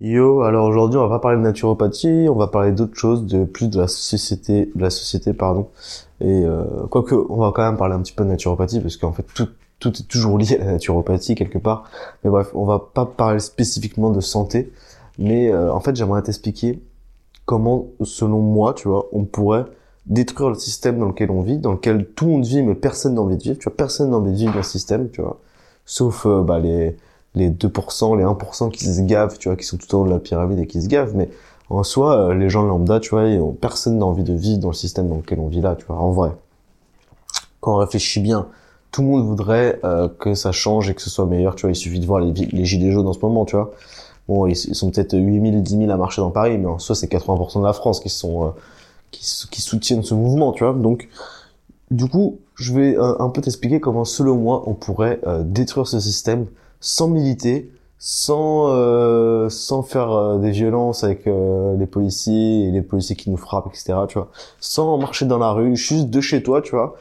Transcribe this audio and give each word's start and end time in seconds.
Yo, 0.00 0.40
alors 0.42 0.66
aujourd'hui 0.66 0.98
on 0.98 1.02
va 1.02 1.16
pas 1.16 1.18
parler 1.18 1.36
de 1.36 1.42
naturopathie, 1.42 2.26
on 2.30 2.34
va 2.34 2.46
parler 2.46 2.72
d'autre 2.72 2.96
chose, 2.96 3.26
de 3.26 3.44
plus 3.44 3.68
de 3.68 3.78
la 3.78 3.86
société, 3.86 4.70
de 4.74 4.80
la 4.80 4.88
société 4.88 5.34
pardon. 5.34 5.68
Et 6.22 6.42
euh, 6.42 6.64
quoique 6.88 7.14
on 7.14 7.36
va 7.36 7.52
quand 7.54 7.62
même 7.62 7.76
parler 7.76 7.94
un 7.94 8.00
petit 8.00 8.14
peu 8.14 8.24
de 8.24 8.30
naturopathie 8.30 8.80
parce 8.80 8.96
qu'en 8.96 9.12
fait 9.12 9.26
tout 9.34 9.48
tout 9.78 9.90
est 9.90 10.08
toujours 10.08 10.38
lié 10.38 10.56
à 10.58 10.64
la 10.64 10.72
naturopathie 10.72 11.34
quelque 11.34 11.58
part. 11.58 11.84
Mais 12.24 12.30
bref, 12.30 12.50
on 12.54 12.64
va 12.64 12.78
pas 12.78 13.04
parler 13.04 13.40
spécifiquement 13.40 14.10
de 14.10 14.20
santé, 14.20 14.72
mais 15.18 15.52
euh, 15.52 15.70
en 15.70 15.80
fait 15.80 15.94
j'aimerais 15.94 16.22
t'expliquer 16.22 16.80
comment, 17.44 17.88
selon 18.02 18.40
moi, 18.40 18.72
tu 18.72 18.88
vois, 18.88 19.08
on 19.12 19.24
pourrait 19.24 19.66
détruire 20.06 20.48
le 20.48 20.54
système 20.54 20.98
dans 20.98 21.08
lequel 21.08 21.30
on 21.30 21.42
vit, 21.42 21.58
dans 21.58 21.72
lequel 21.72 22.06
tout 22.06 22.24
le 22.24 22.30
monde 22.32 22.46
vit 22.46 22.62
mais 22.62 22.74
personne 22.74 23.16
n'a 23.16 23.20
envie 23.20 23.36
de 23.36 23.42
vivre. 23.42 23.58
Tu 23.58 23.64
vois, 23.64 23.76
personne 23.76 24.10
n'a 24.12 24.16
envie 24.16 24.32
de 24.32 24.36
vivre 24.36 24.52
dans 24.52 24.58
le 24.58 24.64
système, 24.64 25.10
tu 25.10 25.20
vois, 25.20 25.38
sauf 25.84 26.24
euh, 26.24 26.42
bah 26.42 26.58
les 26.58 26.96
les 27.34 27.50
2%, 27.50 28.16
les 28.16 28.24
1% 28.24 28.70
qui 28.70 28.84
se 28.84 29.00
gavent, 29.02 29.38
tu 29.38 29.48
vois, 29.48 29.56
qui 29.56 29.64
sont 29.64 29.76
tout 29.76 29.96
haut 29.96 30.04
de 30.04 30.10
la 30.10 30.18
pyramide 30.18 30.58
et 30.58 30.66
qui 30.66 30.82
se 30.82 30.88
gavent, 30.88 31.14
mais 31.14 31.28
en 31.70 31.84
soi, 31.84 32.30
euh, 32.30 32.34
les 32.34 32.50
gens 32.50 32.62
lambda, 32.62 32.98
tu 32.98 33.10
vois, 33.10 33.24
personne 33.60 33.98
n'a 33.98 34.04
envie 34.04 34.24
de 34.24 34.34
vivre 34.34 34.58
dans 34.58 34.68
le 34.68 34.74
système 34.74 35.08
dans 35.08 35.16
lequel 35.16 35.38
on 35.38 35.46
vit 35.46 35.60
là, 35.60 35.76
tu 35.76 35.86
vois, 35.86 35.96
en 35.96 36.10
vrai. 36.10 36.32
Quand 37.60 37.74
on 37.74 37.76
réfléchit 37.76 38.20
bien, 38.20 38.48
tout 38.90 39.02
le 39.02 39.08
monde 39.08 39.24
voudrait 39.24 39.78
euh, 39.84 40.08
que 40.08 40.34
ça 40.34 40.50
change 40.50 40.90
et 40.90 40.94
que 40.94 41.02
ce 41.02 41.10
soit 41.10 41.26
meilleur, 41.26 41.54
tu 41.54 41.62
vois, 41.62 41.70
il 41.70 41.76
suffit 41.76 42.00
de 42.00 42.06
voir 42.06 42.18
les, 42.18 42.32
les 42.32 42.64
gilets 42.64 42.90
jaunes 42.90 43.06
en 43.06 43.12
ce 43.12 43.20
moment, 43.20 43.44
tu 43.44 43.54
vois. 43.54 43.70
Bon, 44.26 44.46
ils, 44.46 44.56
sont 44.56 44.90
peut-être 44.90 45.16
8000, 45.16 45.62
10 45.62 45.78
000 45.78 45.90
à 45.90 45.96
marcher 45.96 46.20
dans 46.22 46.30
Paris, 46.30 46.58
mais 46.58 46.66
en 46.66 46.78
soi, 46.80 46.96
c'est 46.96 47.10
80% 47.10 47.60
de 47.60 47.64
la 47.64 47.72
France 47.72 48.00
qui 48.00 48.08
sont, 48.08 48.46
euh, 48.46 48.50
qui, 49.12 49.24
qui, 49.50 49.62
soutiennent 49.62 50.02
ce 50.02 50.14
mouvement, 50.14 50.52
tu 50.52 50.64
vois. 50.64 50.72
Donc, 50.72 51.08
du 51.92 52.08
coup, 52.08 52.38
je 52.56 52.72
vais 52.72 52.96
un 52.96 53.28
peu 53.30 53.40
t'expliquer 53.40 53.80
comment, 53.80 54.04
selon 54.04 54.36
moi, 54.36 54.62
on 54.66 54.74
pourrait 54.74 55.20
détruire 55.42 55.88
ce 55.88 55.98
système 55.98 56.46
sans 56.80 57.08
militer, 57.08 57.70
sans 57.98 58.68
euh, 58.68 59.48
sans 59.50 59.82
faire 59.82 60.10
euh, 60.10 60.38
des 60.38 60.50
violences 60.50 61.04
avec 61.04 61.26
euh, 61.26 61.76
les 61.76 61.86
policiers 61.86 62.66
et 62.66 62.70
les 62.70 62.82
policiers 62.82 63.16
qui 63.16 63.30
nous 63.30 63.36
frappent, 63.36 63.68
etc. 63.68 63.94
Tu 64.08 64.18
vois, 64.18 64.30
sans 64.60 64.96
marcher 64.98 65.26
dans 65.26 65.38
la 65.38 65.52
rue, 65.52 65.76
juste 65.76 66.08
de 66.08 66.20
chez 66.20 66.42
toi, 66.42 66.62
tu 66.62 66.72
vois. 66.72 66.96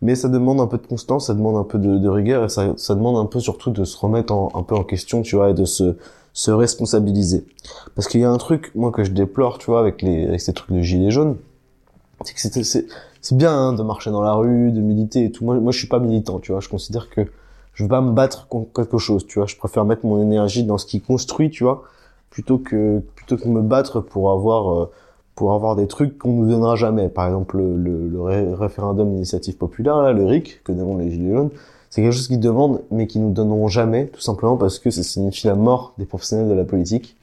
Mais 0.00 0.14
ça 0.14 0.28
demande 0.28 0.60
un 0.60 0.66
peu 0.66 0.78
de 0.78 0.86
constance, 0.86 1.26
ça 1.26 1.34
demande 1.34 1.56
un 1.56 1.64
peu 1.64 1.78
de, 1.78 2.08
rigueur 2.08 2.44
et 2.44 2.48
ça, 2.48 2.74
ça 2.76 2.94
demande 2.94 3.16
un 3.16 3.26
peu 3.26 3.40
surtout 3.40 3.70
de 3.70 3.84
se 3.84 3.96
remettre 3.96 4.32
en, 4.32 4.50
un 4.54 4.62
peu 4.62 4.74
en 4.74 4.84
question, 4.84 5.22
tu 5.22 5.36
vois, 5.36 5.50
et 5.50 5.54
de 5.54 5.64
se 5.64 5.96
se 6.34 6.50
responsabiliser. 6.50 7.46
Parce 7.94 8.08
qu'il 8.08 8.20
y 8.20 8.24
a 8.24 8.30
un 8.30 8.38
truc, 8.38 8.72
moi, 8.74 8.90
que 8.90 9.04
je 9.04 9.12
déplore, 9.12 9.58
tu 9.58 9.66
vois, 9.66 9.80
avec 9.80 10.02
les 10.02 10.26
avec 10.26 10.40
ces 10.40 10.52
trucs 10.52 10.76
de 10.76 10.82
gilets 10.82 11.10
jaunes, 11.10 11.36
c'est 12.24 12.34
que 12.34 12.40
c'est 12.40 12.86
c'est 13.20 13.36
bien 13.36 13.52
hein, 13.52 13.72
de 13.72 13.82
marcher 13.82 14.10
dans 14.10 14.20
la 14.20 14.34
rue, 14.34 14.70
de 14.70 14.80
militer 14.80 15.24
et 15.24 15.32
tout. 15.32 15.44
Moi, 15.44 15.58
moi, 15.58 15.72
je 15.72 15.78
suis 15.78 15.88
pas 15.88 15.98
militant, 15.98 16.40
tu 16.40 16.52
vois. 16.52 16.60
Je 16.60 16.68
considère 16.68 17.08
que 17.08 17.22
je 17.74 17.82
veux 17.82 17.88
pas 17.88 18.00
me 18.00 18.12
battre 18.12 18.48
contre 18.48 18.72
quelque 18.72 18.98
chose, 18.98 19.26
tu 19.26 19.38
vois. 19.38 19.46
Je 19.46 19.56
préfère 19.56 19.84
mettre 19.84 20.06
mon 20.06 20.22
énergie 20.22 20.64
dans 20.64 20.78
ce 20.78 20.86
qui 20.86 21.00
construit, 21.00 21.50
tu 21.50 21.64
vois, 21.64 21.82
plutôt 22.30 22.58
que 22.58 23.00
plutôt 23.16 23.36
que 23.36 23.48
me 23.48 23.60
battre 23.60 24.00
pour 24.00 24.30
avoir 24.30 24.72
euh, 24.72 24.90
pour 25.34 25.52
avoir 25.52 25.74
des 25.76 25.88
trucs 25.88 26.16
qu'on 26.16 26.32
nous 26.32 26.48
donnera 26.48 26.76
jamais. 26.76 27.08
Par 27.08 27.26
exemple, 27.26 27.58
le, 27.58 28.08
le, 28.08 28.54
référendum 28.54 29.10
d'initiative 29.10 29.56
populaire, 29.56 29.98
là, 29.98 30.12
le 30.12 30.24
RIC, 30.24 30.62
que 30.62 30.70
demandent 30.72 31.00
les 31.00 31.10
Gilets 31.10 31.34
jaunes, 31.34 31.50
c'est 31.90 32.02
quelque 32.02 32.12
chose 32.12 32.28
qu'ils 32.28 32.40
demandent, 32.40 32.82
mais 32.92 33.08
qu'ils 33.08 33.22
nous 33.22 33.32
donneront 33.32 33.68
jamais, 33.68 34.06
tout 34.06 34.20
simplement 34.20 34.56
parce 34.56 34.78
que 34.78 34.90
ça 34.90 35.02
signifie 35.02 35.48
la 35.48 35.56
mort 35.56 35.94
des 35.98 36.06
professionnels 36.06 36.48
de 36.48 36.54
la 36.54 36.64
politique. 36.64 37.16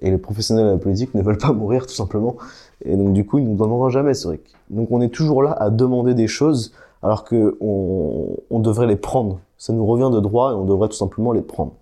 Et 0.00 0.12
les 0.12 0.18
professionnels 0.18 0.66
de 0.66 0.70
la 0.70 0.78
politique 0.78 1.12
ne 1.14 1.22
veulent 1.22 1.38
pas 1.38 1.52
mourir, 1.52 1.86
tout 1.86 1.94
simplement. 1.94 2.36
Et 2.84 2.94
donc, 2.94 3.12
du 3.12 3.26
coup, 3.26 3.38
ils 3.38 3.44
nous 3.44 3.56
donneront 3.56 3.90
jamais 3.90 4.14
ce 4.14 4.28
RIC. 4.28 4.42
Donc, 4.70 4.92
on 4.92 5.00
est 5.00 5.08
toujours 5.08 5.42
là 5.42 5.50
à 5.52 5.70
demander 5.70 6.14
des 6.14 6.28
choses, 6.28 6.72
alors 7.02 7.24
que 7.24 7.56
on, 7.60 8.36
on 8.50 8.60
devrait 8.60 8.86
les 8.86 8.96
prendre 8.96 9.40
ça 9.58 9.72
nous 9.72 9.84
revient 9.84 10.10
de 10.12 10.20
droit 10.20 10.52
et 10.52 10.54
on 10.54 10.64
devrait 10.64 10.88
tout 10.88 10.96
simplement 10.96 11.32
les 11.32 11.42
prendre. 11.42 11.72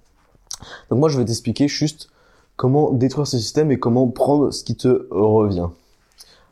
Donc 0.91 0.99
moi, 0.99 1.09
je 1.09 1.19
vais 1.19 1.25
t'expliquer 1.25 1.69
juste 1.69 2.09
comment 2.57 2.91
détruire 2.91 3.27
ce 3.27 3.39
système 3.39 3.71
et 3.71 3.79
comment 3.79 4.09
prendre 4.09 4.51
ce 4.51 4.65
qui 4.65 4.75
te 4.75 5.07
revient. 5.11 5.69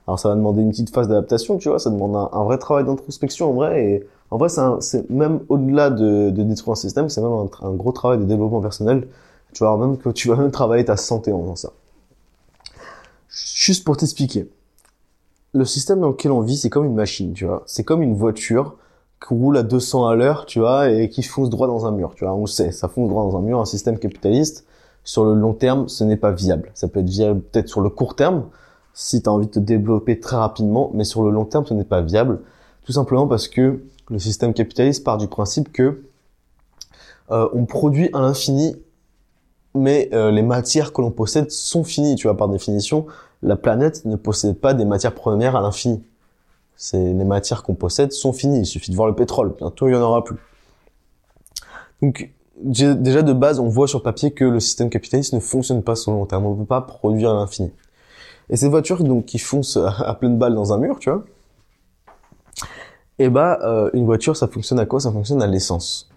Alors 0.07 0.19
ça 0.19 0.29
va 0.29 0.35
demander 0.35 0.61
une 0.61 0.71
petite 0.71 0.95
phase 0.95 1.09
d'adaptation, 1.09 1.57
tu 1.57 1.71
vois, 1.71 1.79
ça 1.79 1.89
demande 1.89 2.29
un, 2.31 2.45
vrai 2.45 2.59
travail 2.59 2.85
d'introspection 2.85 3.51
en 3.51 3.53
vrai, 3.55 3.85
et 3.85 4.07
en 4.31 4.37
vrai 4.37 4.51
c'est 4.81 5.09
même 5.09 5.41
au-delà 5.49 5.89
de, 5.89 6.29
détruire 6.31 6.73
un 6.73 6.77
système, 6.77 7.09
c'est 7.09 7.23
même 7.23 7.33
un, 7.33 7.71
gros 7.73 7.93
travail 7.93 8.19
de 8.19 8.25
développement 8.25 8.61
personnel. 8.61 9.09
Tu 9.55 9.65
vois, 9.65 9.79
même 9.79 9.97
que 9.97 10.11
tu 10.11 10.29
vas 10.29 10.37
même 10.37 10.51
travailler 10.51 10.85
ta 10.85 10.97
santé 10.97 11.33
en 11.33 11.41
faisant 11.41 11.57
ça. 11.57 11.73
Juste 13.29 13.85
pour 13.85 13.97
t'expliquer, 13.97 14.51
le 15.53 15.65
système 15.65 16.01
dans 16.01 16.09
lequel 16.09 16.33
on 16.33 16.41
vit, 16.41 16.57
c'est 16.57 16.71
comme 16.71 16.85
une 16.85 16.95
machine, 16.95 17.33
tu 17.33 17.47
vois, 17.47 17.63
c'est 17.65 17.85
comme 17.85 18.03
une 18.03 18.15
voiture 18.15 18.77
roule 19.31 19.57
à 19.57 19.63
200 19.63 20.07
à 20.07 20.15
l'heure, 20.15 20.47
tu 20.47 20.61
vois, 20.61 20.91
et 20.91 21.09
qui 21.09 21.23
fonce 21.23 21.51
droit 21.51 21.67
dans 21.67 21.87
un 21.87 21.93
mur, 21.93 22.15
tu 22.15 22.25
vois. 22.25 22.35
On 22.35 22.43
le 22.43 22.47
sait, 22.47 22.73
ça 22.73 22.89
fonce 22.89 23.09
droit 23.09 23.23
dans 23.25 23.37
un 23.39 23.43
mur. 23.43 23.61
Un 23.61 23.65
système 23.65 23.99
capitaliste, 23.99 24.67
sur 25.05 25.25
le 25.25 25.35
long 25.35 25.53
terme, 25.53 25.89
ce 25.89 26.03
n'est 26.05 26.17
pas 26.17 26.33
viable. 26.33 26.71
Ça 26.75 26.89
peut 26.89 27.01
être 27.01 27.09
viable 27.09 27.41
peut-être 27.41 27.69
sur 27.69 27.81
le 27.81 27.91
court 27.91 28.17
terme, 28.17 28.45
si 28.95 29.23
tu 29.23 29.29
as 29.29 29.33
envie 29.33 29.47
de 29.47 29.53
te 29.53 29.59
développer 29.59 30.21
très 30.21 30.37
rapidement, 30.37 30.91
mais 30.95 31.05
sur 31.05 31.23
le 31.23 31.31
long 31.31 31.45
terme, 31.45 31.67
ce 31.67 31.75
n'est 31.75 31.85
pas 31.85 32.01
viable. 32.01 32.41
Tout 32.85 32.93
simplement 32.93 33.27
parce 33.27 33.49
que 33.49 33.83
le 34.11 34.19
système 34.19 34.55
capitaliste 34.55 35.05
part 35.05 35.19
du 35.19 35.29
principe 35.29 35.73
que 35.73 36.05
euh, 37.31 37.49
on 37.55 37.65
produit 37.65 38.11
à 38.13 38.21
l'infini, 38.21 38.77
mais 39.75 40.09
euh, 40.13 40.31
les 40.31 40.43
matières 40.43 40.93
que 40.93 41.01
l'on 41.01 41.11
possède 41.11 41.51
sont 41.51 41.85
finies. 41.85 42.15
Tu 42.15 42.27
vois, 42.27 42.37
par 42.37 42.49
définition, 42.49 43.07
la 43.43 43.57
planète 43.57 44.05
ne 44.05 44.17
possède 44.17 44.59
pas 44.59 44.75
des 44.75 44.85
matières 44.85 45.15
premières 45.15 45.57
à 45.57 45.61
l'infini. 45.61 46.03
C'est 46.77 46.99
les 46.99 47.25
matières 47.25 47.63
qu'on 47.63 47.75
possède 47.75 48.13
sont 48.13 48.33
finies. 48.33 48.61
Il 48.61 48.67
suffit 48.67 48.91
de 48.91 48.97
voir 48.97 49.09
le 49.09 49.15
pétrole. 49.15 49.55
Bientôt, 49.59 49.89
il 49.89 49.93
y 49.93 49.97
en 49.97 50.03
aura 50.03 50.25
plus. 50.25 50.37
Donc, 52.03 52.31
déjà 52.57 53.23
de 53.23 53.33
base, 53.33 53.61
on 53.61 53.69
voit 53.69 53.89
sur 53.89 54.03
papier 54.03 54.33
que 54.33 54.45
le 54.45 54.61
système 54.61 54.91
capitaliste 54.91 55.33
ne 55.33 55.41
fonctionne 55.41 55.83
pas 55.83 55.97
sur 55.97 56.13
le 56.13 56.19
long 56.19 56.27
terme. 56.27 56.47
On 56.47 56.55
ne 56.55 56.59
peut 56.59 56.67
pas 56.67 56.81
produire 56.81 57.31
à 57.31 57.35
l'infini. 57.35 57.73
Et 58.51 58.57
ces 58.57 58.69
voitures 58.69 59.03
donc 59.05 59.25
qui 59.25 59.39
foncent 59.39 59.79
à 59.99 60.15
pleine 60.15 60.39
balle 60.39 60.55
dans 60.55 60.73
un 60.73 60.79
mur, 60.79 60.99
tu 60.99 61.11
vois, 61.11 61.25
et 63.21 63.27
eh 63.27 63.29
bah 63.29 63.61
euh, 63.63 63.91
une 63.93 64.07
voiture, 64.07 64.37
ça 64.37 64.49
fonctionne 64.49 64.81
à 64.81 64.87
quoi? 64.87 64.99
Ça 64.99 65.13
fonctionne 65.13 65.41
à 65.41 65.47
l'essence. 65.47 66.11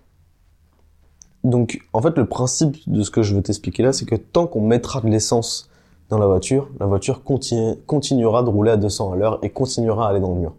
Donc 1.43 1.79
en 1.93 2.01
fait, 2.01 2.17
le 2.17 2.25
principe 2.25 2.77
de 2.87 3.03
ce 3.03 3.11
que 3.11 3.21
je 3.21 3.35
veux 3.35 3.43
t'expliquer 3.43 3.83
là, 3.83 3.93
c'est 3.93 4.05
que 4.05 4.15
tant 4.15 4.47
qu'on 4.47 4.61
mettra 4.61 5.01
de 5.01 5.07
l'essence 5.07 5.69
dans 6.09 6.17
la 6.17 6.27
voiture, 6.27 6.69
la 6.79 6.85
voiture 6.85 7.21
continuera 7.23 8.43
de 8.43 8.49
rouler 8.49 8.71
à 8.71 8.77
200 8.77 9.13
à 9.13 9.15
l'heure 9.15 9.39
et 9.41 9.49
continuera 9.49 10.07
à 10.07 10.09
aller 10.11 10.19
dans 10.19 10.33
le 10.33 10.39
mur. 10.39 10.53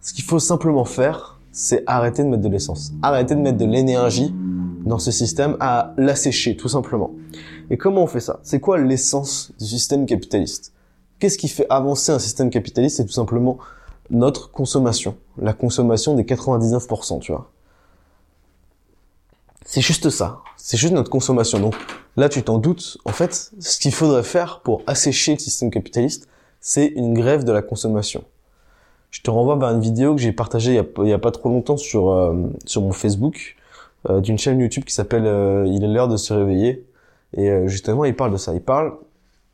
Ce 0.00 0.12
qu'il 0.12 0.24
faut 0.24 0.38
simplement 0.38 0.84
faire, 0.84 1.38
c'est 1.52 1.82
arrêter 1.86 2.22
de 2.24 2.28
mettre 2.28 2.42
de 2.42 2.48
l'essence, 2.48 2.92
arrêter 3.02 3.34
de 3.34 3.40
mettre 3.40 3.58
de 3.58 3.64
l'énergie 3.64 4.34
dans 4.84 4.98
ce 4.98 5.10
système 5.10 5.56
à 5.60 5.92
l'assécher, 5.96 6.56
tout 6.56 6.68
simplement. 6.68 7.10
Et 7.70 7.76
comment 7.76 8.02
on 8.02 8.06
fait 8.06 8.20
ça? 8.20 8.40
C'est 8.42 8.60
quoi 8.60 8.78
l'essence 8.78 9.52
du 9.58 9.66
système 9.66 10.06
capitaliste? 10.06 10.72
Qu'est-ce 11.18 11.36
qui 11.36 11.48
fait 11.48 11.66
avancer 11.68 12.12
un 12.12 12.18
système 12.18 12.50
capitaliste? 12.50 12.96
C'est 12.96 13.04
tout 13.04 13.12
simplement 13.12 13.58
notre 14.10 14.50
consommation, 14.50 15.16
la 15.36 15.52
consommation 15.52 16.14
des 16.14 16.22
99%, 16.22 17.18
tu 17.20 17.32
vois. 17.32 17.50
C'est 19.64 19.80
juste 19.80 20.10
ça. 20.10 20.40
C'est 20.56 20.76
juste 20.76 20.92
notre 20.92 21.10
consommation. 21.10 21.60
Donc 21.60 21.74
là, 22.16 22.28
tu 22.28 22.42
t'en 22.42 22.58
doutes. 22.58 22.98
En 23.04 23.12
fait, 23.12 23.52
ce 23.58 23.78
qu'il 23.78 23.92
faudrait 23.92 24.22
faire 24.22 24.60
pour 24.60 24.82
assécher 24.86 25.32
le 25.32 25.38
système 25.38 25.70
capitaliste, 25.70 26.28
c'est 26.60 26.86
une 26.86 27.14
grève 27.14 27.44
de 27.44 27.52
la 27.52 27.62
consommation. 27.62 28.24
Je 29.10 29.22
te 29.22 29.30
renvoie 29.30 29.56
vers 29.56 29.70
une 29.70 29.80
vidéo 29.80 30.14
que 30.14 30.20
j'ai 30.20 30.32
partagée 30.32 30.72
il 30.98 31.08
y, 31.08 31.12
a, 31.12 31.18
pas 31.18 31.30
trop 31.30 31.48
longtemps 31.48 31.78
sur 31.78 32.10
euh, 32.10 32.34
sur 32.66 32.82
mon 32.82 32.92
Facebook 32.92 33.56
euh, 34.10 34.20
d'une 34.20 34.36
chaîne 34.36 34.60
YouTube 34.60 34.84
qui 34.84 34.92
s'appelle 34.92 35.24
euh, 35.24 35.64
Il 35.66 35.82
est 35.82 35.88
l'heure 35.88 36.08
de 36.08 36.16
se 36.16 36.34
réveiller. 36.34 36.84
Et 37.36 37.50
justement, 37.66 38.04
il 38.06 38.16
parle 38.16 38.32
de 38.32 38.38
ça. 38.38 38.54
Il 38.54 38.62
parle 38.62 38.94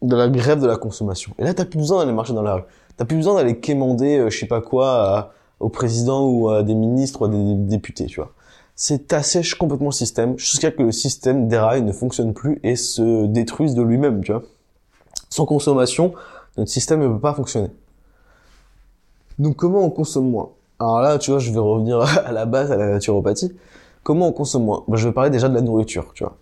de 0.00 0.14
la 0.14 0.28
grève 0.28 0.60
de 0.60 0.66
la 0.66 0.76
consommation. 0.76 1.32
Et 1.38 1.44
là, 1.44 1.54
t'as 1.54 1.64
plus 1.64 1.78
besoin 1.78 1.98
d'aller 2.00 2.12
marcher 2.12 2.32
dans 2.32 2.42
la 2.42 2.54
rue. 2.54 2.62
T'as 2.96 3.04
plus 3.04 3.16
besoin 3.16 3.34
d'aller 3.34 3.58
quémander, 3.58 4.26
je 4.30 4.38
sais 4.38 4.46
pas 4.46 4.60
quoi, 4.60 5.32
au 5.58 5.68
président 5.68 6.28
ou 6.28 6.50
à 6.50 6.62
des 6.62 6.74
ministres 6.74 7.22
ou 7.22 7.24
à 7.24 7.28
des 7.28 7.54
députés, 7.54 8.06
tu 8.06 8.20
vois 8.20 8.32
c'est 8.76 9.12
assèche 9.12 9.54
complètement 9.54 9.88
le 9.88 9.92
système 9.92 10.38
jusqu'à 10.38 10.70
que 10.70 10.82
le 10.82 10.92
système 10.92 11.48
déraille, 11.48 11.82
ne 11.82 11.92
fonctionne 11.92 12.34
plus 12.34 12.60
et 12.62 12.76
se 12.76 13.26
détruise 13.26 13.74
de 13.74 13.82
lui-même, 13.82 14.22
tu 14.24 14.32
vois. 14.32 14.42
Sans 15.30 15.46
consommation, 15.46 16.14
notre 16.56 16.70
système 16.70 17.00
ne 17.00 17.08
peut 17.08 17.20
pas 17.20 17.34
fonctionner. 17.34 17.70
Donc 19.38 19.56
comment 19.56 19.84
on 19.84 19.90
consomme 19.90 20.30
moins? 20.30 20.50
Alors 20.78 21.00
là, 21.00 21.18
tu 21.18 21.30
vois, 21.30 21.40
je 21.40 21.52
vais 21.52 21.58
revenir 21.58 22.00
à 22.26 22.32
la 22.32 22.46
base, 22.46 22.72
à 22.72 22.76
la 22.76 22.90
naturopathie. 22.90 23.52
Comment 24.02 24.28
on 24.28 24.32
consomme 24.32 24.64
moins? 24.64 24.84
Je 24.92 25.08
vais 25.08 25.14
parler 25.14 25.30
déjà 25.30 25.48
de 25.48 25.54
la 25.54 25.60
nourriture, 25.60 26.12
tu 26.14 26.24
vois. 26.24 26.36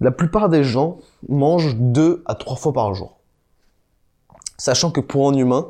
La 0.00 0.12
plupart 0.12 0.48
des 0.48 0.62
gens 0.62 0.98
mangent 1.28 1.76
deux 1.76 2.22
à 2.26 2.34
trois 2.36 2.56
fois 2.56 2.72
par 2.72 2.94
jour. 2.94 3.18
Sachant 4.56 4.90
que 4.90 5.00
pour 5.00 5.28
un 5.28 5.34
humain, 5.34 5.68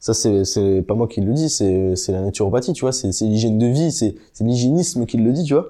ça, 0.00 0.14
c'est, 0.14 0.44
c'est 0.44 0.82
pas 0.82 0.94
moi 0.94 1.08
qui 1.08 1.20
le 1.20 1.32
dis, 1.32 1.48
c'est, 1.48 1.96
c'est 1.96 2.12
la 2.12 2.20
naturopathie, 2.20 2.72
tu 2.72 2.82
vois. 2.82 2.92
C'est, 2.92 3.10
l'hygiène 3.22 3.58
de 3.58 3.66
vie, 3.66 3.90
c'est, 3.90 4.14
c'est 4.32 4.44
l'hygiénisme 4.44 5.06
qui 5.06 5.16
le 5.16 5.32
dit, 5.32 5.44
tu 5.44 5.54
vois. 5.54 5.66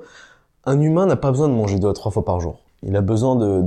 Un 0.65 0.81
humain 0.81 1.07
n'a 1.07 1.17
pas 1.17 1.31
besoin 1.31 1.49
de 1.49 1.55
manger 1.55 1.79
deux 1.79 1.89
à 1.89 1.95
trois 1.95 2.11
fois 2.13 2.25
par 2.25 2.41
jour. 2.41 2.59
Il 2.83 2.95
a 2.97 3.01
besoin 3.01 3.37
de 3.37 3.65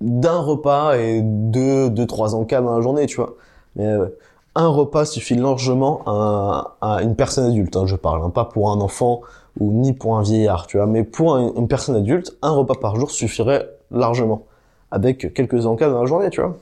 d'un 0.00 0.38
repas 0.40 0.96
et 0.96 1.20
deux, 1.22 1.90
deux, 1.90 2.06
trois 2.06 2.34
encas 2.34 2.62
dans 2.62 2.74
la 2.74 2.80
journée, 2.80 3.06
tu 3.06 3.16
vois. 3.16 3.34
Mais 3.76 3.86
euh, 3.86 4.08
un 4.54 4.68
repas 4.68 5.04
suffit 5.04 5.34
largement 5.34 6.00
à, 6.06 6.76
à 6.80 7.02
une 7.02 7.14
personne 7.16 7.44
adulte, 7.44 7.76
hein, 7.76 7.86
je 7.86 7.96
parle, 7.96 8.24
hein, 8.24 8.30
pas 8.30 8.46
pour 8.46 8.70
un 8.70 8.80
enfant 8.80 9.20
ou 9.58 9.70
ni 9.72 9.92
pour 9.92 10.16
un 10.16 10.22
vieillard, 10.22 10.66
tu 10.66 10.78
vois. 10.78 10.86
Mais 10.86 11.04
pour 11.04 11.36
une 11.36 11.68
personne 11.68 11.96
adulte, 11.96 12.36
un 12.42 12.50
repas 12.50 12.76
par 12.76 12.96
jour 12.96 13.10
suffirait 13.10 13.68
largement 13.90 14.46
avec 14.90 15.34
quelques 15.34 15.66
encas 15.66 15.90
dans 15.90 16.00
la 16.00 16.06
journée, 16.06 16.30
tu 16.30 16.40
vois. 16.40 16.56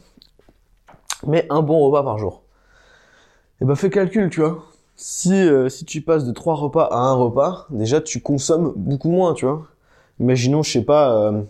Mais 1.26 1.46
un 1.48 1.62
bon 1.62 1.78
repas 1.86 2.02
par 2.02 2.18
jour. 2.18 2.42
Et 3.60 3.64
bah 3.64 3.74
fais 3.74 3.90
calcul, 3.90 4.30
tu 4.30 4.40
vois. 4.40 4.64
Si, 4.96 5.32
euh, 5.32 5.68
si 5.68 5.84
tu 5.84 6.00
passes 6.00 6.24
de 6.24 6.32
trois 6.32 6.54
repas 6.54 6.84
à 6.90 6.98
un 6.98 7.12
repas, 7.14 7.66
déjà 7.70 8.00
tu 8.00 8.20
consommes 8.20 8.72
beaucoup 8.76 9.10
moins, 9.10 9.34
tu 9.34 9.46
vois. 9.46 9.66
Imaginons, 10.20 10.62
je 10.62 10.72
sais 10.72 10.84
pas, 10.84 11.12
euh, 11.12 11.42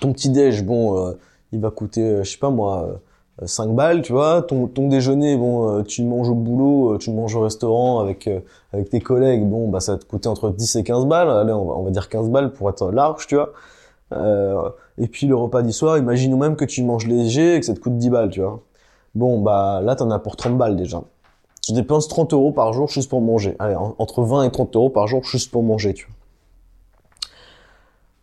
ton 0.00 0.12
petit 0.12 0.30
déj, 0.30 0.62
bon, 0.64 0.98
euh, 0.98 1.12
il 1.52 1.60
va 1.60 1.70
coûter, 1.70 2.22
je 2.24 2.30
sais 2.30 2.38
pas 2.38 2.50
moi, 2.50 3.00
5 3.44 3.74
balles, 3.74 4.02
tu 4.02 4.12
vois. 4.12 4.42
Ton, 4.42 4.66
ton 4.68 4.88
déjeuner, 4.88 5.36
bon, 5.36 5.82
tu 5.84 6.02
manges 6.04 6.28
au 6.30 6.34
boulot, 6.34 6.98
tu 6.98 7.10
manges 7.10 7.34
au 7.34 7.40
restaurant 7.42 8.00
avec 8.00 8.28
avec 8.72 8.90
tes 8.90 9.00
collègues, 9.00 9.48
bon, 9.48 9.68
bah 9.68 9.80
ça 9.80 9.92
va 9.92 9.98
te 9.98 10.04
coûter 10.04 10.28
entre 10.28 10.50
10 10.50 10.76
et 10.76 10.84
15 10.84 11.06
balles. 11.06 11.30
Allez, 11.30 11.52
on 11.52 11.64
va, 11.66 11.74
on 11.74 11.82
va 11.84 11.90
dire 11.90 12.08
15 12.08 12.30
balles 12.30 12.52
pour 12.52 12.70
être 12.70 12.90
large, 12.92 13.26
tu 13.26 13.36
vois. 13.36 13.52
et 14.98 15.08
puis 15.08 15.26
le 15.26 15.36
repas 15.36 15.62
du 15.62 15.72
soir, 15.72 15.98
imaginons 15.98 16.38
même 16.38 16.56
que 16.56 16.64
tu 16.64 16.82
manges 16.82 17.06
léger 17.06 17.56
et 17.56 17.60
que 17.60 17.66
ça 17.66 17.74
te 17.74 17.80
coûte 17.80 17.96
10 17.98 18.10
balles, 18.10 18.30
tu 18.30 18.40
vois. 18.40 18.60
Bon, 19.14 19.40
bah 19.40 19.80
là, 19.82 19.96
t'en 19.96 20.10
as 20.10 20.18
pour 20.18 20.36
30 20.36 20.56
balles 20.56 20.76
déjà. 20.76 21.02
Tu 21.62 21.72
dépenses 21.72 22.08
30 22.08 22.32
euros 22.32 22.52
par 22.52 22.72
jour 22.72 22.88
juste 22.88 23.10
pour 23.10 23.20
manger. 23.20 23.56
Allez, 23.58 23.76
entre 23.76 24.22
20 24.22 24.44
et 24.44 24.50
30 24.50 24.76
euros 24.76 24.90
par 24.90 25.06
jour 25.06 25.24
juste 25.24 25.50
pour 25.50 25.62
manger, 25.62 25.94
tu 25.94 26.06
vois. 26.06 26.14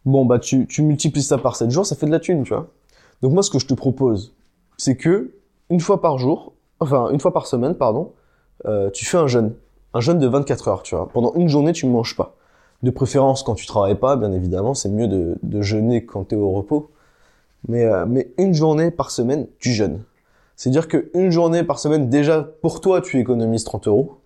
Bon, 0.05 0.25
bah 0.25 0.39
tu, 0.39 0.65
multiplies 0.79 1.23
ça 1.23 1.37
par 1.37 1.57
7 1.57 1.69
jours, 1.69 1.85
ça 1.85 1.95
fait 1.95 2.05
de 2.05 2.11
la 2.11 2.21
thune, 2.21 2.43
tu 2.43 2.53
vois. 2.53 2.67
Donc 3.21 3.33
moi, 3.33 3.43
ce 3.43 3.49
que 3.49 3.59
je 3.59 3.67
te 3.67 3.73
propose, 3.73 4.33
c'est 4.77 4.95
que 4.95 5.33
une 5.69 5.81
fois 5.81 6.01
par 6.01 6.17
jour, 6.17 6.53
enfin 6.79 7.09
une 7.09 7.19
fois 7.19 7.33
par 7.33 7.45
semaine, 7.45 7.75
pardon, 7.75 8.13
euh, 8.65 8.89
tu 8.89 9.05
fais 9.05 9.17
un 9.17 9.27
jeûne. 9.27 9.53
Un 9.93 9.99
jeûne 9.99 10.19
de 10.19 10.27
24 10.27 10.67
heures, 10.69 10.83
tu 10.83 10.95
vois. 10.95 11.09
Pendant 11.09 11.33
une 11.33 11.49
journée, 11.49 11.73
tu 11.73 11.85
ne 11.85 11.91
manges 11.91 12.15
pas. 12.15 12.35
De 12.83 12.91
préférence, 12.91 13.43
quand 13.43 13.55
tu 13.55 13.65
travailles 13.65 13.95
pas, 13.95 14.15
bien 14.15 14.31
évidemment, 14.31 14.73
c'est 14.73 14.89
mieux 14.89 15.07
de, 15.07 15.61
jeûner 15.61 16.05
quand 16.05 16.29
tu 16.29 16.35
es 16.35 16.37
au 16.37 16.51
repos. 16.51 16.89
Euh, 17.69 18.05
mais 18.07 18.31
une 18.37 18.53
journée 18.53 18.91
par 18.91 19.11
semaine, 19.11 19.47
tu 19.59 19.71
jeûnes. 19.71 20.01
C'est-à-dire 20.57 20.87
qu'une 20.87 21.31
journée 21.31 21.63
par 21.63 21.77
semaine, 21.77 22.09
déjà, 22.09 22.43
pour 22.61 22.81
toi, 22.81 22.99
tu 22.99 23.19
économises 23.19 23.63
30 23.63 23.87
euros. 23.87 24.17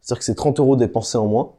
C'est-à-dire 0.00 0.18
que 0.18 0.24
c'est 0.24 0.34
30 0.34 0.60
euros 0.60 0.76
dépensés 0.76 1.18
en 1.18 1.26
moins. 1.26 1.52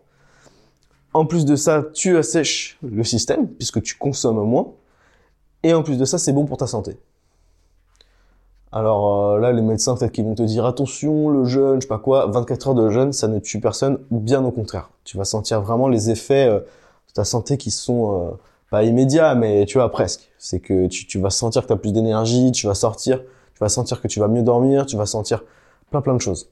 En 1.13 1.25
plus 1.25 1.43
de 1.43 1.55
ça, 1.55 1.83
tu 1.93 2.15
assèches 2.17 2.77
le 2.83 3.03
système, 3.03 3.47
puisque 3.49 3.81
tu 3.81 3.97
consommes 3.97 4.41
moins. 4.47 4.73
Et 5.63 5.73
en 5.73 5.81
plus 5.83 5.97
de 5.97 6.05
ça, 6.05 6.19
c'est 6.19 6.33
bon 6.33 6.45
pour 6.45 6.57
ta 6.57 6.67
santé. 6.67 6.97
Alors 8.71 9.31
euh, 9.31 9.39
là, 9.39 9.51
les 9.51 9.61
médecins 9.61 9.95
peut-être 9.95 10.13
qu'ils 10.13 10.23
vont 10.23 10.35
te 10.35 10.43
dire 10.43 10.65
attention, 10.65 11.29
le 11.29 11.43
jeûne, 11.43 11.75
je 11.75 11.81
sais 11.81 11.87
pas 11.87 11.99
quoi, 11.99 12.27
24 12.27 12.69
heures 12.69 12.75
de 12.75 12.89
jeûne, 12.89 13.11
ça 13.11 13.27
ne 13.27 13.39
tue 13.39 13.59
personne, 13.59 13.99
bien 14.11 14.45
au 14.45 14.51
contraire. 14.51 14.91
Tu 15.03 15.17
vas 15.17 15.25
sentir 15.25 15.61
vraiment 15.61 15.89
les 15.89 16.09
effets 16.09 16.47
euh, 16.47 16.59
de 16.59 17.13
ta 17.13 17.25
santé 17.25 17.57
qui 17.57 17.69
sont 17.69 18.29
euh, 18.29 18.31
pas 18.69 18.83
immédiats, 18.83 19.35
mais 19.35 19.65
tu 19.65 19.77
vois 19.77 19.91
presque. 19.91 20.31
C'est 20.37 20.61
que 20.61 20.87
tu, 20.87 21.05
tu 21.05 21.19
vas 21.19 21.31
sentir 21.31 21.63
que 21.63 21.67
tu 21.67 21.73
as 21.73 21.77
plus 21.77 21.91
d'énergie, 21.91 22.53
tu 22.53 22.67
vas 22.67 22.75
sortir, 22.75 23.21
vas 23.61 23.69
sentir 23.69 24.01
que 24.01 24.07
tu 24.07 24.19
vas 24.19 24.27
mieux 24.27 24.43
dormir, 24.43 24.85
tu 24.85 24.97
vas 24.97 25.05
sentir 25.05 25.43
plein 25.89 26.01
plein 26.01 26.15
de 26.15 26.21
choses. 26.21 26.49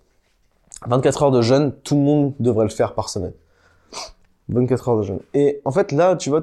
24 0.88 1.23
heures 1.23 1.31
de 1.31 1.41
jeûne, 1.41 1.73
tout 1.83 1.95
le 1.95 2.01
monde 2.01 2.33
devrait 2.39 2.65
le 2.65 2.71
faire 2.71 2.94
par 2.94 3.09
semaine. 3.09 3.33
24 4.50 4.89
heures 4.89 4.97
de 4.97 5.03
jeûne. 5.03 5.19
Et 5.33 5.61
en 5.65 5.71
fait, 5.71 5.91
là, 5.91 6.15
tu 6.15 6.29
vois, 6.29 6.41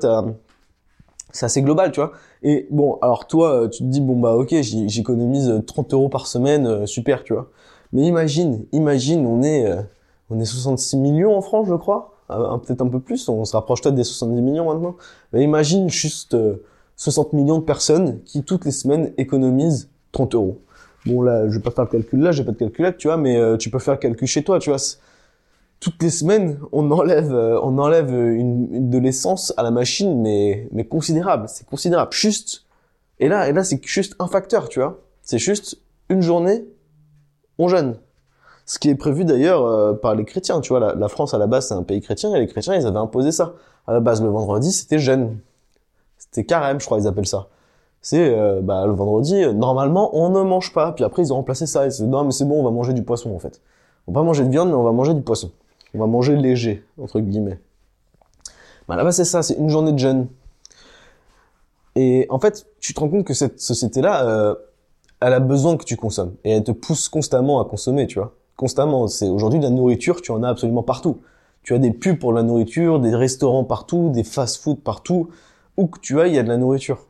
c'est 1.32 1.46
assez 1.46 1.62
global, 1.62 1.90
tu 1.90 2.00
vois. 2.00 2.12
Et 2.42 2.66
bon, 2.70 2.98
alors 3.02 3.26
toi, 3.26 3.68
tu 3.68 3.78
te 3.82 3.88
dis, 3.88 4.00
bon, 4.00 4.18
bah 4.18 4.34
ok, 4.34 4.54
j'économise 4.60 5.62
30 5.66 5.92
euros 5.94 6.08
par 6.08 6.26
semaine, 6.26 6.66
euh, 6.66 6.86
super, 6.86 7.24
tu 7.24 7.32
vois. 7.32 7.50
Mais 7.92 8.02
imagine, 8.02 8.66
imagine, 8.72 9.26
on 9.26 9.42
est, 9.42 9.66
euh, 9.66 9.82
on 10.30 10.38
est 10.38 10.44
66 10.44 10.96
millions 10.96 11.36
en 11.36 11.40
France, 11.40 11.66
je 11.68 11.74
crois. 11.74 12.14
Euh, 12.30 12.58
peut-être 12.58 12.82
un 12.82 12.88
peu 12.88 13.00
plus, 13.00 13.28
on 13.28 13.44
se 13.44 13.56
rapproche 13.56 13.82
peut-être 13.82 13.94
des 13.94 14.04
70 14.04 14.42
millions 14.42 14.72
maintenant. 14.72 14.96
Mais 15.32 15.42
imagine 15.42 15.88
juste 15.88 16.36
60 16.96 17.32
millions 17.32 17.58
de 17.58 17.64
personnes 17.64 18.22
qui, 18.24 18.42
toutes 18.44 18.64
les 18.64 18.70
semaines, 18.70 19.12
économisent 19.16 19.90
30 20.16 20.34
euros. 20.34 20.62
Bon 21.04 21.22
là, 21.22 21.46
je 21.48 21.56
vais 21.56 21.62
pas 21.62 21.70
faire 21.70 21.84
le 21.84 21.90
calcul 21.90 22.20
là, 22.20 22.32
j'ai 22.32 22.42
pas 22.42 22.52
de 22.52 22.56
calculette, 22.56 22.96
tu 22.96 23.08
vois, 23.08 23.18
mais 23.18 23.36
euh, 23.36 23.56
tu 23.56 23.70
peux 23.70 23.78
faire 23.78 23.94
le 23.94 24.00
calcul 24.00 24.26
chez 24.26 24.42
toi, 24.42 24.58
tu 24.58 24.70
vois. 24.70 24.78
Toutes 25.78 26.02
les 26.02 26.10
semaines, 26.10 26.58
on 26.72 26.90
enlève, 26.90 27.32
euh, 27.32 27.60
on 27.62 27.76
enlève 27.78 28.10
une, 28.10 28.88
de 28.88 28.98
l'essence 28.98 29.52
à 29.58 29.62
la 29.62 29.70
machine, 29.70 30.22
mais 30.22 30.68
mais 30.72 30.84
considérable, 30.84 31.46
c'est 31.48 31.66
considérable. 31.66 32.12
Juste, 32.12 32.64
et 33.20 33.28
là, 33.28 33.48
et 33.48 33.52
là, 33.52 33.62
c'est 33.62 33.84
juste 33.84 34.16
un 34.18 34.26
facteur, 34.26 34.68
tu 34.70 34.80
vois. 34.80 35.00
C'est 35.22 35.38
juste 35.38 35.78
une 36.08 36.22
journée, 36.22 36.64
on 37.58 37.68
jeûne. 37.68 37.98
Ce 38.64 38.78
qui 38.78 38.88
est 38.88 38.94
prévu 38.96 39.24
d'ailleurs 39.24 39.64
euh, 39.66 39.92
par 39.92 40.14
les 40.14 40.24
chrétiens, 40.24 40.60
tu 40.60 40.70
vois. 40.70 40.80
La, 40.80 40.94
la 40.94 41.08
France 41.08 41.34
à 41.34 41.38
la 41.38 41.46
base 41.46 41.68
c'est 41.68 41.74
un 41.74 41.82
pays 41.82 42.00
chrétien 42.00 42.34
et 42.34 42.40
les 42.40 42.46
chrétiens 42.46 42.74
ils 42.74 42.86
avaient 42.86 42.98
imposé 42.98 43.32
ça. 43.32 43.54
À 43.86 43.92
la 43.92 44.00
base 44.00 44.22
le 44.22 44.28
vendredi 44.28 44.72
c'était 44.72 44.98
jeûne, 44.98 45.38
c'était 46.18 46.44
carême, 46.44 46.80
je 46.80 46.86
crois 46.86 46.98
ils 46.98 47.06
appellent 47.06 47.26
ça 47.26 47.48
c'est 48.02 48.30
euh, 48.38 48.60
bah, 48.62 48.86
le 48.86 48.92
vendredi, 48.92 49.46
normalement, 49.54 50.16
on 50.16 50.30
ne 50.30 50.42
mange 50.42 50.72
pas. 50.72 50.92
Puis 50.92 51.04
après, 51.04 51.22
ils 51.22 51.32
ont 51.32 51.36
remplacé 51.36 51.66
ça. 51.66 51.86
Ils 51.86 51.92
se 51.92 52.02
disent, 52.02 52.08
non, 52.08 52.24
mais 52.24 52.30
c'est 52.30 52.44
bon, 52.44 52.60
on 52.60 52.62
va 52.62 52.70
manger 52.70 52.92
du 52.92 53.02
poisson, 53.02 53.34
en 53.34 53.38
fait. 53.38 53.60
On 54.06 54.12
va 54.12 54.20
pas 54.20 54.24
manger 54.24 54.44
de 54.44 54.50
viande, 54.50 54.68
mais 54.68 54.76
on 54.76 54.84
va 54.84 54.92
manger 54.92 55.14
du 55.14 55.22
poisson. 55.22 55.50
On 55.94 55.98
va 55.98 56.06
manger 56.06 56.36
léger, 56.36 56.84
entre 57.02 57.18
guillemets. 57.20 57.58
Bah, 58.86 58.96
là-bas, 58.96 59.12
c'est 59.12 59.24
ça, 59.24 59.42
c'est 59.42 59.54
une 59.54 59.70
journée 59.70 59.92
de 59.92 59.98
jeûne. 59.98 60.28
Et 61.96 62.26
en 62.30 62.38
fait, 62.38 62.66
tu 62.78 62.94
te 62.94 63.00
rends 63.00 63.08
compte 63.08 63.24
que 63.24 63.34
cette 63.34 63.58
société-là, 63.58 64.28
euh, 64.28 64.54
elle 65.20 65.32
a 65.32 65.40
besoin 65.40 65.76
que 65.76 65.84
tu 65.84 65.96
consommes. 65.96 66.34
Et 66.44 66.52
elle 66.52 66.62
te 66.62 66.72
pousse 66.72 67.08
constamment 67.08 67.60
à 67.60 67.64
consommer, 67.64 68.06
tu 68.06 68.18
vois. 68.18 68.34
Constamment. 68.56 69.08
C'est 69.08 69.28
aujourd'hui 69.28 69.58
de 69.58 69.64
la 69.64 69.70
nourriture, 69.70 70.22
tu 70.22 70.30
en 70.30 70.42
as 70.42 70.48
absolument 70.50 70.82
partout. 70.82 71.22
Tu 71.62 71.74
as 71.74 71.78
des 71.78 71.90
pubs 71.90 72.18
pour 72.18 72.32
la 72.32 72.44
nourriture, 72.44 73.00
des 73.00 73.14
restaurants 73.16 73.64
partout, 73.64 74.10
des 74.10 74.22
fast-food 74.22 74.78
partout. 74.80 75.30
Où 75.76 75.86
que 75.88 75.98
tu 75.98 76.20
ailles, 76.20 76.32
il 76.32 76.36
y 76.36 76.38
a 76.38 76.42
de 76.42 76.48
la 76.48 76.56
nourriture 76.56 77.06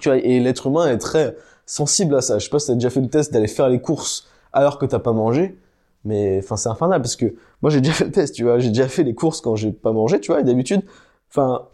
tu 0.00 0.08
et 0.10 0.40
l'être 0.40 0.66
humain 0.66 0.86
est 0.86 0.98
très 0.98 1.36
sensible 1.66 2.14
à 2.14 2.20
ça. 2.20 2.38
Je 2.38 2.44
sais 2.44 2.50
pas 2.50 2.58
si 2.58 2.68
t'as 2.68 2.74
déjà 2.74 2.90
fait 2.90 3.00
le 3.00 3.08
test 3.08 3.32
d'aller 3.32 3.48
faire 3.48 3.68
les 3.68 3.80
courses 3.80 4.28
alors 4.52 4.78
que 4.78 4.86
t'as 4.86 4.98
pas 4.98 5.12
mangé, 5.12 5.58
mais 6.04 6.40
enfin 6.42 6.56
c'est 6.56 6.68
infernal 6.68 7.00
parce 7.00 7.16
que 7.16 7.34
moi 7.62 7.70
j'ai 7.70 7.80
déjà 7.80 7.94
fait 7.94 8.04
le 8.04 8.12
test, 8.12 8.34
tu 8.34 8.44
vois, 8.44 8.58
j'ai 8.58 8.68
déjà 8.68 8.88
fait 8.88 9.02
les 9.02 9.14
courses 9.14 9.40
quand 9.40 9.56
j'ai 9.56 9.72
pas 9.72 9.92
mangé, 9.92 10.20
tu 10.20 10.32
vois, 10.32 10.40
et 10.40 10.44
d'habitude, 10.44 10.82
enfin 11.30 11.66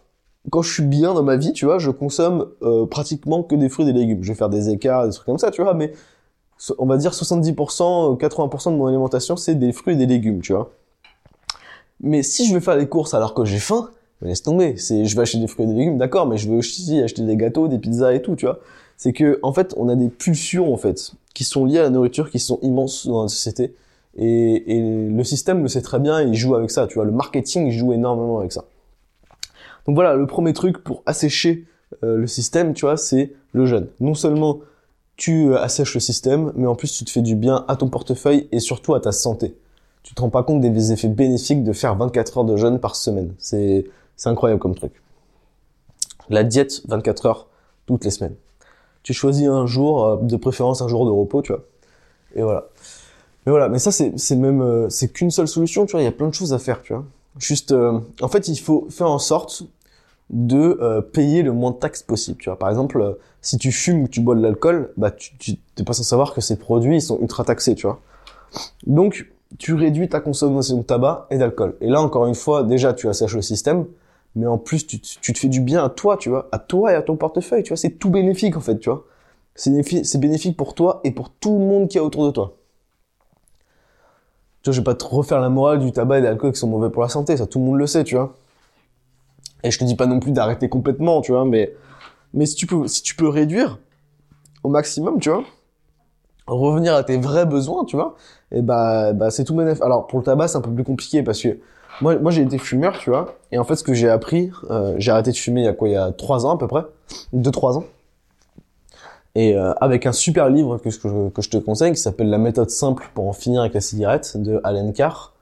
quand 0.48 0.62
je 0.62 0.72
suis 0.72 0.82
bien 0.82 1.12
dans 1.12 1.22
ma 1.22 1.36
vie, 1.36 1.52
tu 1.52 1.66
vois, 1.66 1.78
je 1.78 1.90
consomme 1.90 2.48
euh, 2.62 2.86
pratiquement 2.86 3.42
que 3.42 3.54
des 3.54 3.68
fruits 3.68 3.88
et 3.88 3.92
des 3.92 3.98
légumes. 3.98 4.22
Je 4.22 4.32
vais 4.32 4.38
faire 4.38 4.48
des 4.48 4.70
écarts, 4.70 5.06
des 5.06 5.12
trucs 5.12 5.26
comme 5.26 5.38
ça, 5.38 5.50
tu 5.50 5.62
vois, 5.62 5.74
mais 5.74 5.92
on 6.78 6.86
va 6.86 6.96
dire 6.96 7.12
70%, 7.12 8.18
80% 8.18 8.72
de 8.72 8.76
mon 8.76 8.86
alimentation, 8.86 9.36
c'est 9.36 9.54
des 9.54 9.72
fruits 9.72 9.94
et 9.94 9.96
des 9.96 10.06
légumes, 10.06 10.40
tu 10.40 10.52
vois. 10.52 10.72
Mais 12.00 12.22
si 12.22 12.46
je 12.46 12.54
vais 12.54 12.60
faire 12.60 12.76
les 12.76 12.88
courses 12.88 13.12
alors 13.12 13.34
que 13.34 13.44
j'ai 13.44 13.58
faim, 13.58 13.90
mais 14.20 14.28
laisse 14.28 14.42
tomber. 14.42 14.76
C'est, 14.76 15.04
je 15.04 15.16
vais 15.16 15.22
acheter 15.22 15.38
des 15.38 15.46
fruits 15.46 15.64
et 15.64 15.68
des 15.68 15.74
légumes, 15.74 15.98
d'accord, 15.98 16.26
mais 16.26 16.36
je 16.36 16.48
veux 16.48 16.56
aussi 16.56 17.00
acheter 17.00 17.22
des 17.22 17.36
gâteaux, 17.36 17.68
des 17.68 17.78
pizzas 17.78 18.12
et 18.12 18.22
tout, 18.22 18.36
tu 18.36 18.46
vois. 18.46 18.60
C'est 18.96 19.12
que, 19.12 19.38
en 19.42 19.52
fait, 19.52 19.74
on 19.76 19.88
a 19.88 19.96
des 19.96 20.08
pulsions, 20.08 20.72
en 20.72 20.76
fait, 20.76 21.12
qui 21.34 21.44
sont 21.44 21.64
liées 21.64 21.78
à 21.78 21.82
la 21.82 21.90
nourriture, 21.90 22.30
qui 22.30 22.38
sont 22.38 22.58
immenses 22.62 23.06
dans 23.06 23.22
la 23.22 23.28
société. 23.28 23.74
Et, 24.16 24.76
et 24.76 25.08
le 25.08 25.24
système 25.24 25.62
le 25.62 25.68
sait 25.68 25.82
très 25.82 25.98
bien, 25.98 26.20
il 26.20 26.34
joue 26.34 26.54
avec 26.54 26.70
ça, 26.70 26.86
tu 26.86 26.94
vois. 26.94 27.04
Le 27.04 27.12
marketing 27.12 27.70
joue 27.70 27.92
énormément 27.92 28.40
avec 28.40 28.52
ça. 28.52 28.64
Donc 29.86 29.94
voilà, 29.94 30.14
le 30.14 30.26
premier 30.26 30.52
truc 30.52 30.78
pour 30.78 31.02
assécher 31.06 31.64
euh, 32.04 32.16
le 32.16 32.26
système, 32.26 32.74
tu 32.74 32.84
vois, 32.84 32.96
c'est 32.96 33.32
le 33.52 33.66
jeûne. 33.66 33.88
Non 34.00 34.14
seulement 34.14 34.60
tu 35.16 35.50
euh, 35.50 35.58
assèches 35.58 35.94
le 35.94 36.00
système, 36.00 36.52
mais 36.54 36.66
en 36.66 36.74
plus 36.74 36.92
tu 36.92 37.04
te 37.04 37.10
fais 37.10 37.22
du 37.22 37.34
bien 37.34 37.64
à 37.68 37.76
ton 37.76 37.88
portefeuille 37.88 38.48
et 38.52 38.60
surtout 38.60 38.94
à 38.94 39.00
ta 39.00 39.12
santé. 39.12 39.56
Tu 40.02 40.14
te 40.14 40.20
rends 40.20 40.30
pas 40.30 40.42
compte 40.42 40.60
des 40.60 40.92
effets 40.92 41.08
bénéfiques 41.08 41.62
de 41.62 41.72
faire 41.72 41.94
24 41.96 42.38
heures 42.38 42.44
de 42.44 42.56
jeûne 42.56 42.78
par 42.78 42.96
semaine. 42.96 43.34
C'est 43.38 43.84
c'est 44.20 44.28
incroyable 44.28 44.60
comme 44.60 44.74
truc. 44.74 44.92
La 46.28 46.44
diète 46.44 46.82
24 46.88 47.24
heures 47.24 47.46
toutes 47.86 48.04
les 48.04 48.10
semaines. 48.10 48.34
Tu 49.02 49.14
choisis 49.14 49.48
un 49.48 49.64
jour, 49.64 50.04
euh, 50.04 50.16
de 50.20 50.36
préférence 50.36 50.82
un 50.82 50.88
jour 50.88 51.06
de 51.06 51.10
repos, 51.10 51.40
tu 51.40 51.52
vois. 51.52 51.64
Et 52.34 52.42
voilà. 52.42 52.66
Mais 53.46 53.50
voilà, 53.50 53.70
mais 53.70 53.78
ça 53.78 53.90
c'est 53.90 54.36
même 54.36 54.60
euh, 54.60 54.90
c'est 54.90 55.08
qu'une 55.08 55.30
seule 55.30 55.48
solution, 55.48 55.86
tu 55.86 55.92
vois, 55.92 56.02
il 56.02 56.04
y 56.04 56.06
a 56.06 56.12
plein 56.12 56.28
de 56.28 56.34
choses 56.34 56.52
à 56.52 56.58
faire, 56.58 56.82
tu 56.82 56.92
vois. 56.92 57.02
Juste 57.38 57.72
euh, 57.72 57.98
en 58.20 58.28
fait, 58.28 58.46
il 58.48 58.58
faut 58.58 58.86
faire 58.90 59.10
en 59.10 59.18
sorte 59.18 59.62
de 60.28 61.00
payer 61.12 61.42
le 61.42 61.52
moins 61.52 61.70
de 61.70 61.76
taxes 61.76 62.02
possible, 62.02 62.36
tu 62.36 62.50
vois. 62.50 62.58
Par 62.58 62.68
exemple, 62.68 63.16
si 63.40 63.56
tu 63.56 63.72
fumes 63.72 64.02
ou 64.02 64.08
tu 64.08 64.20
bois 64.20 64.34
de 64.34 64.42
l'alcool, 64.42 64.92
bah 64.98 65.10
tu 65.10 65.34
tu 65.38 65.56
pas 65.84 65.94
sans 65.94 66.02
savoir 66.02 66.34
que 66.34 66.42
ces 66.42 66.56
produits 66.56 66.96
ils 66.96 67.02
sont 67.02 67.18
ultra 67.22 67.42
taxés, 67.42 67.74
tu 67.74 67.86
vois. 67.86 68.00
Donc 68.86 69.32
tu 69.58 69.72
réduis 69.74 70.10
ta 70.10 70.20
consommation 70.20 70.76
de 70.76 70.82
tabac 70.82 71.26
et 71.30 71.38
d'alcool. 71.38 71.74
Et 71.80 71.88
là 71.88 72.02
encore 72.02 72.26
une 72.26 72.34
fois, 72.34 72.64
déjà 72.64 72.92
tu 72.92 73.08
assèches 73.08 73.34
le 73.34 73.42
système, 73.42 73.86
mais 74.36 74.46
en 74.46 74.58
plus 74.58 74.86
tu, 74.86 75.00
te 75.00 75.38
fais 75.38 75.48
du 75.48 75.60
bien 75.60 75.84
à 75.84 75.88
toi, 75.88 76.16
tu 76.16 76.28
vois, 76.28 76.48
à 76.52 76.58
toi 76.58 76.92
et 76.92 76.94
à 76.94 77.02
ton 77.02 77.16
portefeuille, 77.16 77.62
tu 77.62 77.70
vois, 77.70 77.76
c'est 77.76 77.90
tout 77.90 78.10
bénéfique 78.10 78.56
en 78.56 78.60
fait, 78.60 78.78
tu 78.78 78.88
vois. 78.88 79.04
C'est 79.54 80.18
bénéfique 80.18 80.56
pour 80.56 80.74
toi 80.74 81.00
et 81.04 81.10
pour 81.10 81.30
tout 81.30 81.58
le 81.58 81.64
monde 81.64 81.88
qui 81.88 81.98
est 81.98 82.00
autour 82.00 82.24
de 82.26 82.30
toi. 82.30 82.56
Tu 84.62 84.68
vois, 84.70 84.74
je 84.74 84.80
vais 84.80 84.84
pas 84.84 84.94
te 84.94 85.04
refaire 85.04 85.40
la 85.40 85.48
morale 85.48 85.80
du 85.80 85.92
tabac 85.92 86.18
et 86.18 86.20
de 86.20 86.26
l'alcool 86.26 86.52
qui 86.52 86.58
sont 86.58 86.68
mauvais 86.68 86.90
pour 86.90 87.02
la 87.02 87.08
santé, 87.08 87.36
ça 87.36 87.46
tout 87.46 87.58
le 87.58 87.64
monde 87.64 87.78
le 87.78 87.86
sait, 87.86 88.04
tu 88.04 88.14
vois. 88.14 88.34
Et 89.62 89.70
je 89.70 89.78
te 89.78 89.84
dis 89.84 89.96
pas 89.96 90.06
non 90.06 90.20
plus 90.20 90.32
d'arrêter 90.32 90.68
complètement, 90.68 91.20
tu 91.20 91.32
vois, 91.32 91.44
mais 91.44 91.74
mais 92.32 92.46
si 92.46 92.54
tu 92.54 92.66
peux 92.66 92.86
si 92.86 93.02
tu 93.02 93.16
peux 93.16 93.28
réduire 93.28 93.78
au 94.62 94.68
maximum, 94.68 95.18
tu 95.18 95.30
vois, 95.30 95.44
revenir 96.46 96.94
à 96.94 97.02
tes 97.02 97.18
vrais 97.18 97.46
besoins, 97.46 97.84
tu 97.84 97.96
vois, 97.96 98.16
et 98.52 98.62
bah 98.62 99.12
bah 99.12 99.30
c'est 99.30 99.44
tout 99.44 99.54
bénéfique. 99.54 99.82
Alors 99.82 100.06
pour 100.06 100.20
le 100.20 100.24
tabac, 100.24 100.48
c'est 100.48 100.58
un 100.58 100.60
peu 100.60 100.72
plus 100.72 100.84
compliqué 100.84 101.22
parce 101.22 101.42
que 101.42 101.58
moi, 102.00 102.18
moi 102.18 102.30
j'ai 102.30 102.42
été 102.42 102.58
fumeur, 102.58 102.98
tu 102.98 103.10
vois. 103.10 103.36
Et 103.52 103.58
en 103.58 103.64
fait, 103.64 103.76
ce 103.76 103.84
que 103.84 103.94
j'ai 103.94 104.08
appris, 104.08 104.50
euh, 104.70 104.94
j'ai 104.98 105.10
arrêté 105.10 105.30
de 105.30 105.36
fumer 105.36 105.62
il 105.62 105.64
y 105.64 105.68
a 105.68 105.72
quoi, 105.72 105.88
il 105.88 105.92
y 105.92 105.96
a 105.96 106.12
trois 106.12 106.46
ans 106.46 106.54
à 106.54 106.58
peu 106.58 106.66
près, 106.66 106.82
deux 107.32 107.50
trois 107.50 107.78
ans. 107.78 107.84
Et 109.34 109.54
euh, 109.54 109.72
avec 109.80 110.06
un 110.06 110.12
super 110.12 110.48
livre 110.48 110.78
que, 110.78 110.88
que, 111.28 111.42
je 111.42 111.50
te 111.50 111.56
conseille, 111.56 111.92
qui 111.92 112.00
s'appelle 112.00 112.30
La 112.30 112.38
méthode 112.38 112.70
simple 112.70 113.08
pour 113.14 113.28
en 113.28 113.32
finir 113.32 113.60
avec 113.60 113.74
la 113.74 113.80
cigarette, 113.80 114.36
de 114.36 114.60
Alan 114.64 114.90
Carr. 114.92 115.34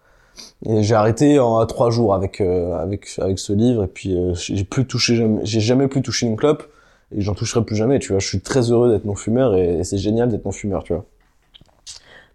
Et 0.67 0.83
j'ai 0.83 0.95
arrêté 0.95 1.41
en 1.41 1.65
trois 1.67 1.91
jours 1.91 2.15
avec 2.15 2.41
euh, 2.41 2.77
avec 2.77 3.09
avec 3.19 3.39
ce 3.39 3.53
livre. 3.53 3.85
Et 3.85 3.89
puis 3.89 4.17
euh, 4.17 4.35
j'ai 4.35 4.65
plus 4.65 4.87
touché, 4.87 5.27
j'ai 5.43 5.61
jamais 5.61 5.89
plus 5.89 6.03
touché 6.03 6.27
une 6.27 6.37
clope. 6.37 6.65
Et 7.17 7.23
j'en 7.23 7.35
toucherai 7.35 7.65
plus 7.65 7.77
jamais, 7.77 7.99
tu 7.99 8.13
vois. 8.13 8.19
Je 8.19 8.27
suis 8.27 8.41
très 8.41 8.71
heureux 8.71 8.91
d'être 8.91 9.07
non 9.07 9.15
fumeur 9.15 9.57
et, 9.57 9.79
et 9.79 9.85
c'est 9.85 9.97
génial 9.97 10.29
d'être 10.29 10.45
non 10.45 10.53
fumeur, 10.53 10.85
tu 10.85 10.93
vois. 10.93 11.07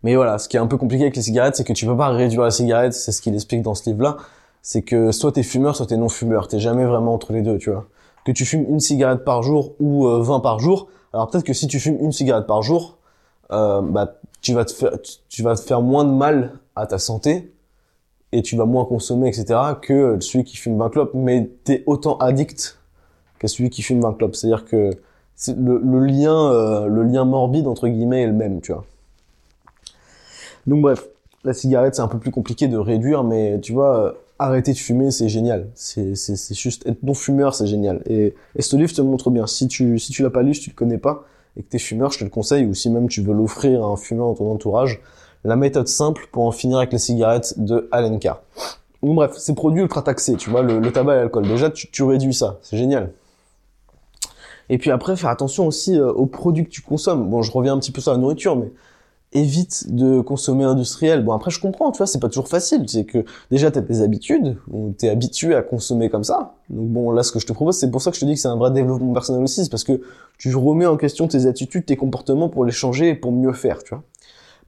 Mais 0.03 0.15
voilà, 0.15 0.37
ce 0.37 0.49
qui 0.49 0.57
est 0.57 0.59
un 0.59 0.67
peu 0.67 0.77
compliqué 0.77 1.03
avec 1.03 1.15
les 1.15 1.21
cigarettes, 1.21 1.55
c'est 1.55 1.63
que 1.63 1.73
tu 1.73 1.85
peux 1.85 1.95
pas 1.95 2.09
réduire 2.09 2.41
la 2.41 2.51
cigarette, 2.51 2.93
c'est 2.93 3.11
ce 3.11 3.21
qu'il 3.21 3.33
explique 3.33 3.61
dans 3.61 3.73
ce 3.73 3.89
livre-là. 3.89 4.17
C'est 4.61 4.81
que 4.81 5.11
soit 5.11 5.31
t'es 5.31 5.43
fumeur, 5.43 5.75
soit 5.75 5.85
t'es 5.87 5.97
non 5.97 6.09
fumeur. 6.09 6.47
T'es 6.47 6.59
jamais 6.59 6.85
vraiment 6.85 7.13
entre 7.13 7.33
les 7.33 7.41
deux, 7.41 7.57
tu 7.57 7.71
vois. 7.71 7.85
Que 8.25 8.31
tu 8.31 8.45
fumes 8.45 8.65
une 8.69 8.79
cigarette 8.79 9.23
par 9.23 9.43
jour 9.43 9.75
ou 9.79 10.07
euh, 10.07 10.21
20 10.21 10.39
par 10.41 10.59
jour. 10.59 10.87
Alors 11.13 11.29
peut-être 11.29 11.43
que 11.43 11.53
si 11.53 11.67
tu 11.67 11.79
fumes 11.79 11.97
une 11.99 12.11
cigarette 12.11 12.47
par 12.47 12.61
jour, 12.61 12.97
euh, 13.51 13.81
bah 13.81 14.15
tu 14.41 14.53
vas 14.53 14.65
te 14.65 14.71
faire, 14.71 14.91
tu 15.29 15.43
vas 15.43 15.55
te 15.55 15.61
faire 15.61 15.81
moins 15.81 16.05
de 16.05 16.11
mal 16.11 16.53
à 16.75 16.85
ta 16.87 16.97
santé 16.97 17.53
et 18.31 18.41
tu 18.41 18.55
vas 18.55 18.65
moins 18.65 18.85
consommer, 18.85 19.27
etc. 19.27 19.59
que 19.81 20.17
celui 20.19 20.43
qui 20.43 20.57
fume 20.57 20.77
20 20.77 20.89
clopes. 20.89 21.13
Mais 21.13 21.49
t'es 21.63 21.83
autant 21.85 22.17
addict 22.17 22.79
qu'à 23.39 23.47
celui 23.47 23.69
qui 23.69 23.81
fume 23.81 24.01
20 24.01 24.13
clopes. 24.13 24.35
C'est-à-dire 24.35 24.65
que 24.65 24.91
le, 25.55 25.99
lien, 26.05 26.51
euh, 26.51 26.87
le 26.87 27.03
lien 27.03 27.25
morbide 27.25 27.67
entre 27.67 27.87
guillemets 27.87 28.23
est 28.23 28.27
le 28.27 28.33
même, 28.33 28.61
tu 28.61 28.73
vois. 28.73 28.85
Donc 30.67 30.81
bref, 30.81 31.07
la 31.43 31.53
cigarette 31.53 31.95
c'est 31.95 32.01
un 32.01 32.07
peu 32.07 32.19
plus 32.19 32.31
compliqué 32.31 32.67
de 32.67 32.77
réduire, 32.77 33.23
mais 33.23 33.59
tu 33.59 33.73
vois, 33.73 33.99
euh, 33.99 34.11
arrêter 34.39 34.73
de 34.73 34.77
fumer 34.77 35.11
c'est 35.11 35.29
génial. 35.29 35.67
C'est 35.75 36.15
juste 36.53 36.87
être 36.87 37.03
non 37.03 37.13
fumeur 37.13 37.55
c'est 37.55 37.67
génial. 37.67 38.01
Et 38.07 38.33
et 38.55 38.61
ce 38.61 38.75
livre 38.75 38.93
te 38.93 39.01
montre 39.01 39.29
bien. 39.29 39.47
Si 39.47 39.67
tu 39.67 39.99
si 39.99 40.11
tu 40.11 40.23
l'as 40.23 40.29
pas 40.29 40.43
lu, 40.43 40.53
si 40.53 40.61
tu 40.61 40.69
le 40.69 40.75
connais 40.75 40.97
pas 40.97 41.23
et 41.57 41.63
que 41.63 41.69
t'es 41.69 41.79
fumeur, 41.79 42.11
je 42.11 42.19
te 42.19 42.23
le 42.23 42.29
conseille. 42.29 42.65
Ou 42.65 42.73
si 42.73 42.89
même 42.89 43.07
tu 43.07 43.21
veux 43.21 43.33
l'offrir 43.33 43.83
à 43.83 43.87
un 43.87 43.97
fumeur 43.97 44.27
dans 44.27 44.35
ton 44.35 44.51
entourage, 44.51 45.01
la 45.43 45.55
méthode 45.55 45.87
simple 45.87 46.27
pour 46.31 46.43
en 46.43 46.51
finir 46.51 46.77
avec 46.77 46.91
les 46.93 46.99
cigarettes 46.99 47.59
de 47.59 47.87
Allen 47.91 48.19
Carr. 48.19 48.41
Donc 49.01 49.15
bref, 49.15 49.33
c'est 49.37 49.53
produits 49.53 49.81
ultra 49.81 50.01
taxés, 50.01 50.35
tu 50.37 50.49
vois, 50.49 50.61
le, 50.61 50.79
le 50.79 50.91
tabac 50.91 51.15
et 51.15 51.17
l'alcool. 51.17 51.45
Déjà, 51.45 51.69
tu, 51.69 51.91
tu 51.91 52.03
réduis 52.03 52.33
ça, 52.33 52.59
c'est 52.61 52.77
génial. 52.77 53.11
Et 54.69 54.77
puis 54.77 54.91
après, 54.91 55.17
faire 55.17 55.29
attention 55.29 55.67
aussi 55.67 55.99
euh, 55.99 56.09
aux 56.11 56.25
produits 56.25 56.63
que 56.63 56.69
tu 56.69 56.81
consommes. 56.81 57.29
Bon, 57.29 57.41
je 57.41 57.51
reviens 57.51 57.73
un 57.73 57.79
petit 57.79 57.91
peu 57.91 57.99
sur 57.99 58.13
la 58.13 58.17
nourriture, 58.17 58.55
mais 58.55 58.71
évite 59.33 59.93
de 59.93 60.21
consommer 60.21 60.63
industriel. 60.63 61.23
Bon 61.23 61.33
après 61.33 61.51
je 61.51 61.59
comprends, 61.59 61.91
tu 61.91 61.97
vois, 61.97 62.07
c'est 62.07 62.19
pas 62.19 62.29
toujours 62.29 62.47
facile. 62.47 62.85
C'est 62.87 63.05
que 63.05 63.25
déjà 63.51 63.71
t'as 63.71 63.81
tes 63.81 64.01
habitudes, 64.01 64.57
t'es 64.97 65.09
habitué 65.09 65.55
à 65.55 65.61
consommer 65.61 66.09
comme 66.09 66.23
ça. 66.23 66.55
Donc 66.69 66.87
bon 66.89 67.11
là 67.11 67.23
ce 67.23 67.31
que 67.31 67.39
je 67.39 67.45
te 67.45 67.53
propose, 67.53 67.77
c'est 67.77 67.91
pour 67.91 68.01
ça 68.01 68.11
que 68.11 68.15
je 68.15 68.21
te 68.21 68.25
dis 68.25 68.33
que 68.35 68.39
c'est 68.39 68.47
un 68.47 68.57
vrai 68.57 68.71
développement 68.71 69.13
personnel 69.13 69.43
aussi, 69.43 69.63
c'est 69.63 69.69
parce 69.69 69.83
que 69.83 70.01
tu 70.37 70.55
remets 70.55 70.85
en 70.85 70.97
question 70.97 71.27
tes 71.27 71.45
attitudes, 71.45 71.85
tes 71.85 71.95
comportements 71.95 72.49
pour 72.49 72.65
les 72.65 72.71
changer 72.71 73.09
et 73.09 73.15
pour 73.15 73.31
mieux 73.31 73.53
faire, 73.53 73.83
tu 73.83 73.93
vois. 73.93 74.03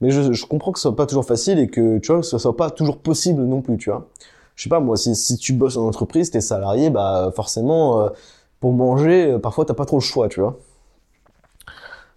Mais 0.00 0.10
je, 0.10 0.32
je 0.32 0.46
comprends 0.46 0.72
que 0.72 0.78
ce 0.78 0.82
soit 0.82 0.96
pas 0.96 1.06
toujours 1.06 1.24
facile 1.24 1.58
et 1.58 1.68
que 1.68 1.98
tu 1.98 2.12
vois 2.12 2.22
ce 2.22 2.38
soit 2.38 2.56
pas 2.56 2.70
toujours 2.70 2.98
possible 2.98 3.42
non 3.42 3.62
plus, 3.62 3.76
tu 3.78 3.90
vois. 3.90 4.08
Je 4.54 4.62
sais 4.64 4.68
pas 4.70 4.80
moi, 4.80 4.96
si, 4.96 5.14
si 5.14 5.36
tu 5.36 5.52
bosses 5.52 5.76
en 5.76 5.86
entreprise, 5.86 6.30
t'es 6.30 6.40
salarié, 6.40 6.90
bah 6.90 7.32
forcément 7.34 8.00
euh, 8.00 8.08
pour 8.60 8.72
manger, 8.72 9.32
euh, 9.32 9.38
parfois 9.38 9.64
t'as 9.64 9.74
pas 9.74 9.84
trop 9.84 9.98
le 9.98 10.02
choix, 10.02 10.28
tu 10.28 10.40
vois 10.40 10.58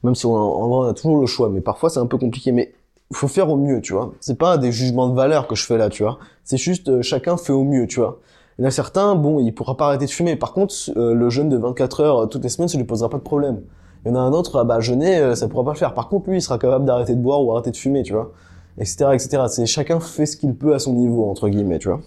même 0.03 0.15
si 0.15 0.25
on 0.25 0.35
a, 0.35 0.39
on 0.39 0.83
a 0.83 0.93
toujours 0.93 1.19
le 1.19 1.27
choix, 1.27 1.49
mais 1.49 1.61
parfois 1.61 1.89
c'est 1.89 1.99
un 1.99 2.07
peu 2.07 2.17
compliqué. 2.17 2.51
Mais 2.51 2.73
faut 3.13 3.27
faire 3.27 3.49
au 3.49 3.57
mieux, 3.57 3.81
tu 3.81 3.93
vois. 3.93 4.13
C'est 4.19 4.37
pas 4.37 4.57
des 4.57 4.71
jugements 4.71 5.09
de 5.09 5.15
valeur 5.15 5.47
que 5.47 5.55
je 5.55 5.65
fais 5.65 5.77
là, 5.77 5.89
tu 5.89 6.03
vois. 6.03 6.19
C'est 6.43 6.57
juste 6.57 6.89
euh, 6.89 7.01
chacun 7.01 7.37
fait 7.37 7.53
au 7.53 7.63
mieux, 7.63 7.87
tu 7.87 7.99
vois. 7.99 8.19
Il 8.57 8.63
y 8.63 8.65
en 8.65 8.67
a 8.67 8.71
certains, 8.71 9.15
bon, 9.15 9.39
il 9.39 9.53
pourra 9.53 9.77
pas 9.77 9.87
arrêter 9.87 10.05
de 10.05 10.11
fumer. 10.11 10.35
Par 10.35 10.53
contre, 10.53 10.75
euh, 10.95 11.13
le 11.13 11.29
jeune 11.29 11.49
de 11.49 11.57
24 11.57 12.01
heures 12.01 12.17
euh, 12.23 12.25
toutes 12.27 12.43
les 12.43 12.49
semaines, 12.49 12.67
ça 12.67 12.77
lui 12.77 12.83
posera 12.85 13.09
pas 13.09 13.17
de 13.17 13.23
problème. 13.23 13.61
Il 14.05 14.09
y 14.09 14.11
en 14.11 14.15
a 14.15 14.19
un 14.19 14.31
autre, 14.31 14.59
ah 14.59 14.63
bah 14.63 14.79
jeûner, 14.79 15.35
ça 15.35 15.47
pourra 15.47 15.65
pas 15.65 15.73
le 15.73 15.77
faire. 15.77 15.93
Par 15.93 16.07
contre, 16.07 16.29
lui, 16.29 16.37
il 16.37 16.41
sera 16.41 16.57
capable 16.57 16.85
d'arrêter 16.85 17.15
de 17.15 17.21
boire 17.21 17.43
ou 17.43 17.51
arrêter 17.51 17.71
de 17.71 17.75
fumer, 17.75 18.03
tu 18.03 18.13
vois, 18.13 18.31
etc., 18.77 19.09
etc. 19.13 19.43
C'est 19.49 19.65
chacun 19.65 19.99
fait 19.99 20.25
ce 20.25 20.37
qu'il 20.37 20.55
peut 20.55 20.73
à 20.73 20.79
son 20.79 20.93
niveau 20.93 21.29
entre 21.29 21.49
guillemets, 21.49 21.79
tu 21.79 21.89
vois. 21.89 21.99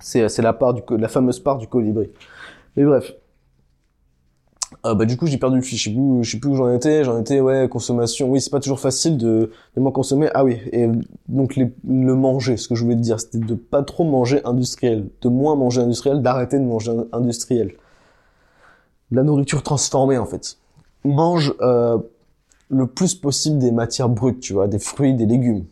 C'est 0.00 0.28
c'est 0.28 0.42
la 0.42 0.52
part 0.52 0.74
du 0.74 0.82
la 0.90 1.08
fameuse 1.08 1.38
part 1.38 1.58
du 1.58 1.68
colibri. 1.68 2.10
Mais 2.76 2.84
bref, 2.84 3.12
euh, 4.86 4.94
bah 4.94 5.04
du 5.04 5.16
coup 5.16 5.26
j'ai 5.26 5.38
perdu 5.38 5.56
le 5.56 5.62
fil, 5.62 5.76
je 5.76 5.84
sais 5.84 5.90
plus, 5.90 6.24
je 6.24 6.30
sais 6.30 6.38
plus 6.38 6.50
où 6.50 6.54
j'en 6.54 6.72
étais, 6.72 7.04
j'en 7.04 7.20
étais 7.20 7.40
ouais 7.40 7.68
consommation, 7.68 8.30
oui 8.30 8.40
c'est 8.40 8.50
pas 8.50 8.60
toujours 8.60 8.80
facile 8.80 9.16
de, 9.16 9.50
de 9.76 9.80
moins 9.80 9.90
consommer, 9.90 10.28
ah 10.34 10.44
oui 10.44 10.58
et 10.72 10.88
donc 11.28 11.56
le 11.56 12.14
manger, 12.14 12.56
ce 12.56 12.68
que 12.68 12.74
je 12.74 12.84
voulais 12.84 12.96
te 12.96 13.00
dire 13.00 13.18
c'était 13.18 13.38
de 13.38 13.54
pas 13.54 13.82
trop 13.82 14.04
manger 14.04 14.40
industriel, 14.44 15.08
de 15.20 15.28
moins 15.28 15.56
manger 15.56 15.80
industriel, 15.80 16.22
d'arrêter 16.22 16.58
de 16.58 16.64
manger 16.64 16.92
industriel, 17.12 17.72
la 19.10 19.22
nourriture 19.22 19.62
transformée 19.62 20.18
en 20.18 20.26
fait, 20.26 20.58
mange 21.04 21.54
euh, 21.60 21.98
le 22.70 22.86
plus 22.86 23.14
possible 23.14 23.58
des 23.58 23.72
matières 23.72 24.08
brutes, 24.08 24.40
tu 24.40 24.52
vois, 24.52 24.68
des 24.68 24.78
fruits, 24.78 25.14
des 25.14 25.26
légumes, 25.26 25.64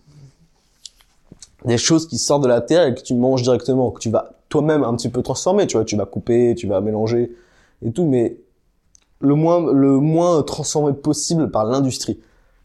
des 1.65 1.79
choses 1.79 2.09
qui 2.09 2.19
sortent 2.19 2.43
de 2.43 2.49
la 2.49 2.61
terre 2.61 2.87
et 2.87 2.95
que 2.95 3.03
tu 3.03 3.15
manges 3.15 3.43
directement, 3.43 3.91
que 3.91 4.01
tu 4.01 4.11
vas 4.11 4.33
toi-même 4.49 4.85
un 4.85 4.95
petit 4.95 5.09
peu 5.09 5.23
transformer, 5.23 5.67
tu 5.67 5.77
vois, 5.77 5.85
tu 5.85 5.97
vas 5.97 6.07
couper, 6.07 6.55
tu 6.57 6.67
vas 6.67 6.81
mélanger 6.81 7.33
et 7.85 7.91
tout, 7.93 8.07
mais 8.07 8.37
le 9.21 9.35
moins, 9.35 9.73
le 9.73 9.99
moins 9.99 10.43
transformé 10.43 10.93
possible 10.93 11.51
par 11.51 11.65
l'industrie. 11.65 12.21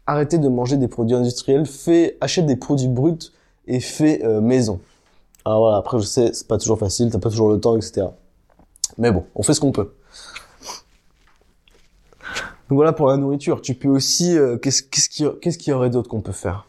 Arrêtez 0.06 0.38
de 0.38 0.48
manger 0.48 0.76
des 0.76 0.88
produits 0.88 1.16
industriels, 1.16 1.66
fait, 1.66 2.16
achète 2.20 2.46
des 2.46 2.56
produits 2.56 2.88
bruts 2.88 3.32
et 3.66 3.80
fait 3.80 4.24
euh, 4.24 4.40
maison. 4.40 4.80
Alors 5.44 5.60
voilà, 5.60 5.76
après 5.78 5.98
je 5.98 6.04
sais, 6.04 6.32
c'est 6.32 6.46
pas 6.46 6.58
toujours 6.58 6.78
facile, 6.78 7.10
t'as 7.10 7.18
pas 7.18 7.30
toujours 7.30 7.50
le 7.50 7.58
temps, 7.58 7.76
etc. 7.76 8.06
Mais 8.98 9.10
bon, 9.10 9.24
on 9.34 9.42
fait 9.42 9.54
ce 9.54 9.60
qu'on 9.60 9.72
peut. 9.72 9.92
Donc 12.68 12.76
voilà 12.76 12.92
pour 12.92 13.08
la 13.08 13.16
nourriture. 13.16 13.60
Tu 13.60 13.74
peux 13.74 13.88
aussi, 13.88 14.36
euh, 14.36 14.56
qu'est-ce 14.56 14.82
qu'il 14.82 15.30
qu'est-ce 15.40 15.58
qu'il 15.58 15.72
y 15.72 15.74
aurait 15.74 15.90
d'autre 15.90 16.08
qu'on 16.08 16.20
peut 16.20 16.32
faire? 16.32 16.66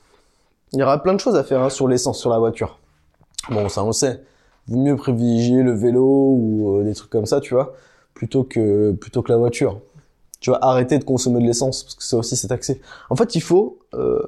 Il 0.72 0.80
y 0.80 0.84
aura 0.84 1.02
plein 1.02 1.14
de 1.14 1.20
choses 1.20 1.36
à 1.36 1.44
faire 1.44 1.62
hein, 1.62 1.70
sur 1.70 1.88
l'essence, 1.88 2.20
sur 2.20 2.30
la 2.30 2.40
voiture. 2.40 2.80
Bon, 3.50 3.70
ça 3.70 3.84
on 3.84 3.88
le 3.88 3.94
sait. 3.94 4.24
Vaut 4.68 4.80
mieux 4.80 4.96
privilégier 4.96 5.62
le 5.62 5.74
vélo 5.74 6.36
ou 6.38 6.80
euh, 6.80 6.84
des 6.84 6.94
trucs 6.94 7.10
comme 7.10 7.26
ça, 7.26 7.42
tu 7.42 7.54
vois 7.54 7.74
plutôt 8.14 8.44
que 8.44 8.92
plutôt 8.92 9.22
que 9.22 9.32
la 9.32 9.38
voiture. 9.38 9.80
Tu 10.40 10.52
vas 10.52 10.60
arrêter 10.62 11.00
de 11.00 11.04
consommer 11.04 11.42
de 11.42 11.48
l'essence 11.48 11.84
parce 11.84 11.96
que 11.96 12.04
ça 12.04 12.18
aussi 12.18 12.36
c'est 12.36 12.50
taxé. 12.50 12.82
En 13.10 13.16
fait, 13.16 13.36
il 13.36 13.42
faut 13.42 13.80
euh, 13.94 14.22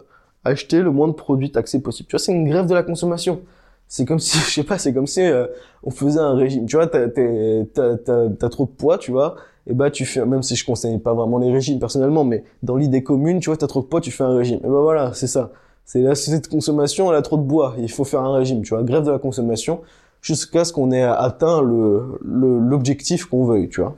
acheter 0.46 0.82
le 0.82 0.92
moins 0.92 1.08
de 1.08 1.13
produits 1.13 1.51
taxés 1.51 1.82
possible. 1.82 2.08
Tu 2.08 2.13
vois, 2.15 2.24
c'est 2.24 2.32
une 2.32 2.48
grève 2.48 2.68
de 2.68 2.74
la 2.74 2.84
consommation. 2.84 3.42
C'est 3.88 4.06
comme 4.06 4.20
si, 4.20 4.38
je 4.38 4.50
sais 4.50 4.63
pas, 4.63 4.77
c'est 4.77 4.94
comme 4.94 5.08
si 5.08 5.22
euh, 5.22 5.48
on 5.84 5.92
faisait 5.92 6.20
un 6.20 6.36
régime. 6.36 6.65
Tu 6.65 6.77
vois, 6.77 6.88
t'as, 6.88 7.08
t'as 7.10 8.50
trop 8.50 8.65
de 8.65 8.72
poids, 8.72 8.98
tu 8.98 9.12
vois, 9.12 9.36
et 9.68 9.74
bah 9.74 9.89
tu 9.89 10.06
fais, 10.06 10.25
même 10.25 10.44
si 10.44 10.56
je 10.56 10.65
conseille 10.65 10.98
pas 11.00 11.13
vraiment 11.13 11.39
les 11.39 11.51
régimes 11.51 11.80
personnellement, 11.80 12.24
mais 12.24 12.44
dans 12.62 12.75
l'idée 12.75 13.04
commune, 13.04 13.39
tu 13.39 13.50
vois, 13.50 13.58
t'as 13.58 13.68
trop 13.68 13.82
de 13.82 13.88
poids, 13.88 14.01
tu 14.01 14.12
fais 14.12 14.24
un 14.24 14.36
régime. 14.36 14.60
Et 14.63 14.68
bah 14.68 14.82
voilà, 14.82 15.13
c'est 15.13 15.27
ça. 15.27 15.51
C'est 15.86 16.01
la 16.01 16.15
société 16.15 16.48
de 16.48 16.48
consommation, 16.48 17.12
elle 17.12 17.18
a 17.18 17.22
trop 17.22 17.38
de 17.38 17.44
bois, 17.44 17.75
il 17.77 17.92
faut 17.92 18.04
faire 18.04 18.22
un 18.22 18.34
régime, 18.36 18.62
tu 18.63 18.70
vois, 18.70 18.84
grève 18.84 19.04
de 19.04 19.12
la 19.12 19.20
consommation 19.20 19.82
jusqu'à 20.25 20.65
ce 20.65 20.74
qu'on 20.74 20.91
ait 20.91 21.03
atteint 21.03 21.62
le 21.62 22.17
l'objectif 22.24 23.25
qu'on 23.25 23.46
veuille, 23.46 23.70
tu 23.70 23.82
vois. 23.82 23.96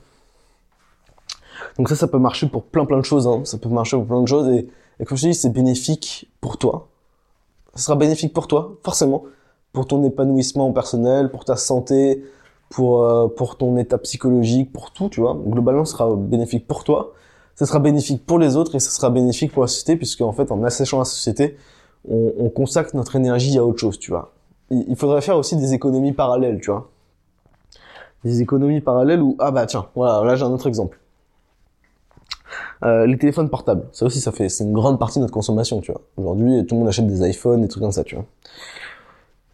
Donc 1.77 1.87
ça, 1.87 1.95
ça 1.95 2.07
peut 2.07 2.19
marcher 2.19 2.47
pour 2.47 2.63
plein 2.63 2.85
plein 2.85 2.97
de 2.97 3.05
choses. 3.05 3.27
Hein. 3.27 3.41
Ça 3.45 3.57
peut 3.57 3.69
marcher 3.69 3.95
pour 3.95 4.05
plein 4.05 4.21
de 4.21 4.27
choses 4.27 4.49
et, 4.49 4.67
et 4.99 5.05
comme 5.05 5.17
je 5.17 5.23
te 5.23 5.27
dis, 5.27 5.33
c'est 5.33 5.53
bénéfique 5.53 6.29
pour 6.41 6.57
toi. 6.57 6.89
Ça 7.75 7.83
sera 7.83 7.95
bénéfique 7.95 8.33
pour 8.33 8.47
toi, 8.47 8.73
forcément, 8.83 9.23
pour 9.71 9.87
ton 9.87 10.03
épanouissement 10.03 10.73
personnel, 10.73 11.31
pour 11.31 11.45
ta 11.45 11.55
santé, 11.55 12.25
pour 12.69 13.03
euh, 13.03 13.27
pour 13.29 13.57
ton 13.57 13.77
état 13.77 13.97
psychologique, 13.97 14.73
pour 14.73 14.91
tout, 14.91 15.07
tu 15.07 15.21
vois. 15.21 15.33
Globalement, 15.33 15.85
ce 15.85 15.93
sera 15.93 16.13
bénéfique 16.13 16.67
pour 16.67 16.83
toi. 16.83 17.13
Ça 17.55 17.65
sera 17.65 17.79
bénéfique 17.79 18.25
pour 18.25 18.37
les 18.37 18.57
autres 18.57 18.75
et 18.75 18.79
ça 18.79 18.89
sera 18.91 19.09
bénéfique 19.09 19.53
pour 19.53 19.63
la 19.63 19.67
société 19.67 19.95
puisque 19.95 20.21
en 20.21 20.33
fait, 20.33 20.51
en 20.51 20.61
asséchant 20.63 20.99
la 20.99 21.05
société, 21.05 21.55
on, 22.09 22.33
on 22.37 22.49
consacre 22.49 22.95
notre 22.97 23.15
énergie 23.15 23.57
à 23.57 23.63
autre 23.65 23.79
chose, 23.79 23.97
tu 23.97 24.11
vois 24.11 24.33
il 24.69 24.95
faudrait 24.95 25.21
faire 25.21 25.37
aussi 25.37 25.55
des 25.55 25.73
économies 25.73 26.13
parallèles, 26.13 26.59
tu 26.61 26.71
vois. 26.71 26.89
Des 28.23 28.41
économies 28.41 28.81
parallèles 28.81 29.21
où, 29.21 29.35
ah 29.39 29.51
bah 29.51 29.65
tiens, 29.65 29.87
voilà, 29.95 30.23
là 30.25 30.35
j'ai 30.35 30.43
un 30.43 30.51
autre 30.51 30.67
exemple. 30.67 30.99
Euh, 32.83 33.05
les 33.05 33.17
téléphones 33.17 33.49
portables, 33.49 33.87
ça 33.91 34.05
aussi 34.05 34.21
ça 34.21 34.31
fait, 34.31 34.49
c'est 34.49 34.63
une 34.63 34.73
grande 34.73 34.99
partie 34.99 35.19
de 35.19 35.23
notre 35.23 35.33
consommation, 35.33 35.81
tu 35.81 35.91
vois. 35.91 36.01
Aujourd'hui, 36.17 36.65
tout 36.65 36.75
le 36.75 36.79
monde 36.79 36.89
achète 36.89 37.07
des 37.07 37.27
iPhones, 37.27 37.61
des 37.61 37.67
trucs 37.67 37.81
comme 37.81 37.91
ça, 37.91 38.03
tu 38.03 38.15
vois. 38.15 38.25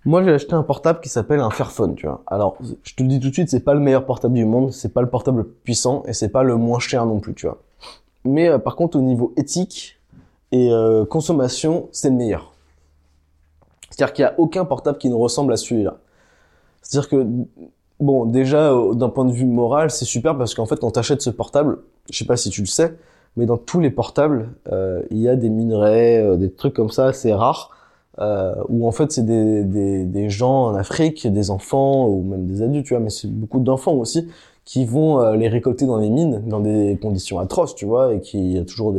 Moi, 0.05 0.21
j'ai 0.23 0.31
acheté 0.31 0.53
un 0.53 0.63
portable 0.63 0.99
qui 0.99 1.07
s'appelle 1.07 1.39
un 1.39 1.49
Fairphone, 1.49 1.95
tu 1.95 2.07
vois. 2.07 2.21
Alors, 2.27 2.57
je 2.83 2.93
te 2.93 3.03
le 3.03 3.07
dis 3.07 3.21
tout 3.21 3.29
de 3.29 3.33
suite, 3.33 3.49
c'est 3.49 3.61
pas 3.61 3.73
le 3.73 3.79
meilleur 3.79 4.05
portable 4.05 4.33
du 4.33 4.43
monde, 4.43 4.73
c'est 4.73 4.93
pas 4.93 5.01
le 5.01 5.09
portable 5.09 5.45
puissant 5.45 6.03
et 6.05 6.13
c'est 6.13 6.27
pas 6.27 6.43
le 6.43 6.57
moins 6.57 6.79
cher 6.79 7.05
non 7.05 7.19
plus, 7.19 7.33
tu 7.33 7.45
vois. 7.45 7.59
Mais 8.25 8.49
euh, 8.49 8.57
par 8.57 8.75
contre, 8.75 8.97
au 8.97 9.01
niveau 9.01 9.33
éthique 9.37 9.97
et 10.51 10.71
euh, 10.71 11.05
consommation, 11.05 11.87
c'est 11.93 12.09
le 12.09 12.15
meilleur. 12.15 12.52
C'est-à-dire 13.93 14.13
qu'il 14.13 14.25
n'y 14.25 14.29
a 14.29 14.35
aucun 14.39 14.65
portable 14.65 14.97
qui 14.97 15.09
ne 15.09 15.15
ressemble 15.15 15.53
à 15.53 15.57
celui-là. 15.57 15.97
C'est-à-dire 16.81 17.09
que, 17.09 17.25
bon, 17.99 18.25
déjà, 18.25 18.71
euh, 18.73 18.93
d'un 18.95 19.09
point 19.09 19.25
de 19.25 19.31
vue 19.31 19.45
moral, 19.45 19.91
c'est 19.91 20.05
super 20.05 20.37
parce 20.37 20.55
qu'en 20.55 20.65
fait, 20.65 20.77
quand 20.79 20.91
tu 20.91 20.99
achètes 20.99 21.21
ce 21.21 21.29
portable, 21.29 21.79
je 22.11 22.17
sais 22.17 22.25
pas 22.25 22.37
si 22.37 22.49
tu 22.49 22.61
le 22.61 22.67
sais, 22.67 22.95
mais 23.37 23.45
dans 23.45 23.57
tous 23.57 23.79
les 23.79 23.89
portables, 23.91 24.49
euh, 24.71 25.01
il 25.11 25.19
y 25.19 25.29
a 25.29 25.35
des 25.35 25.49
minerais, 25.49 26.21
euh, 26.21 26.35
des 26.37 26.51
trucs 26.51 26.73
comme 26.73 26.89
ça, 26.91 27.13
c'est 27.13 27.33
rare. 27.33 27.71
euh, 28.19 28.53
où 28.69 28.87
en 28.87 28.91
fait 28.91 29.11
c'est 29.11 29.25
des, 29.25 29.63
des, 29.63 30.05
des 30.05 30.29
gens 30.29 30.65
en 30.67 30.75
Afrique, 30.75 31.25
des 31.27 31.49
enfants 31.49 32.07
ou 32.07 32.21
même 32.23 32.45
des 32.45 32.61
adultes, 32.61 32.85
tu 32.85 32.93
vois, 32.93 33.01
mais 33.01 33.09
c'est 33.09 33.27
beaucoup 33.31 33.59
d'enfants 33.59 33.93
aussi 33.93 34.27
qui 34.65 34.85
vont 34.85 35.31
les 35.33 35.47
récolter 35.49 35.85
dans 35.85 35.97
les 35.97 36.09
mines 36.09 36.43
dans 36.47 36.59
des 36.61 36.97
conditions 37.01 37.39
atroces, 37.39 37.75
tu 37.75 37.85
vois, 37.85 38.13
et 38.13 38.21
qui 38.21 38.53
y 38.53 38.57
a 38.59 38.63
toujours 38.63 38.95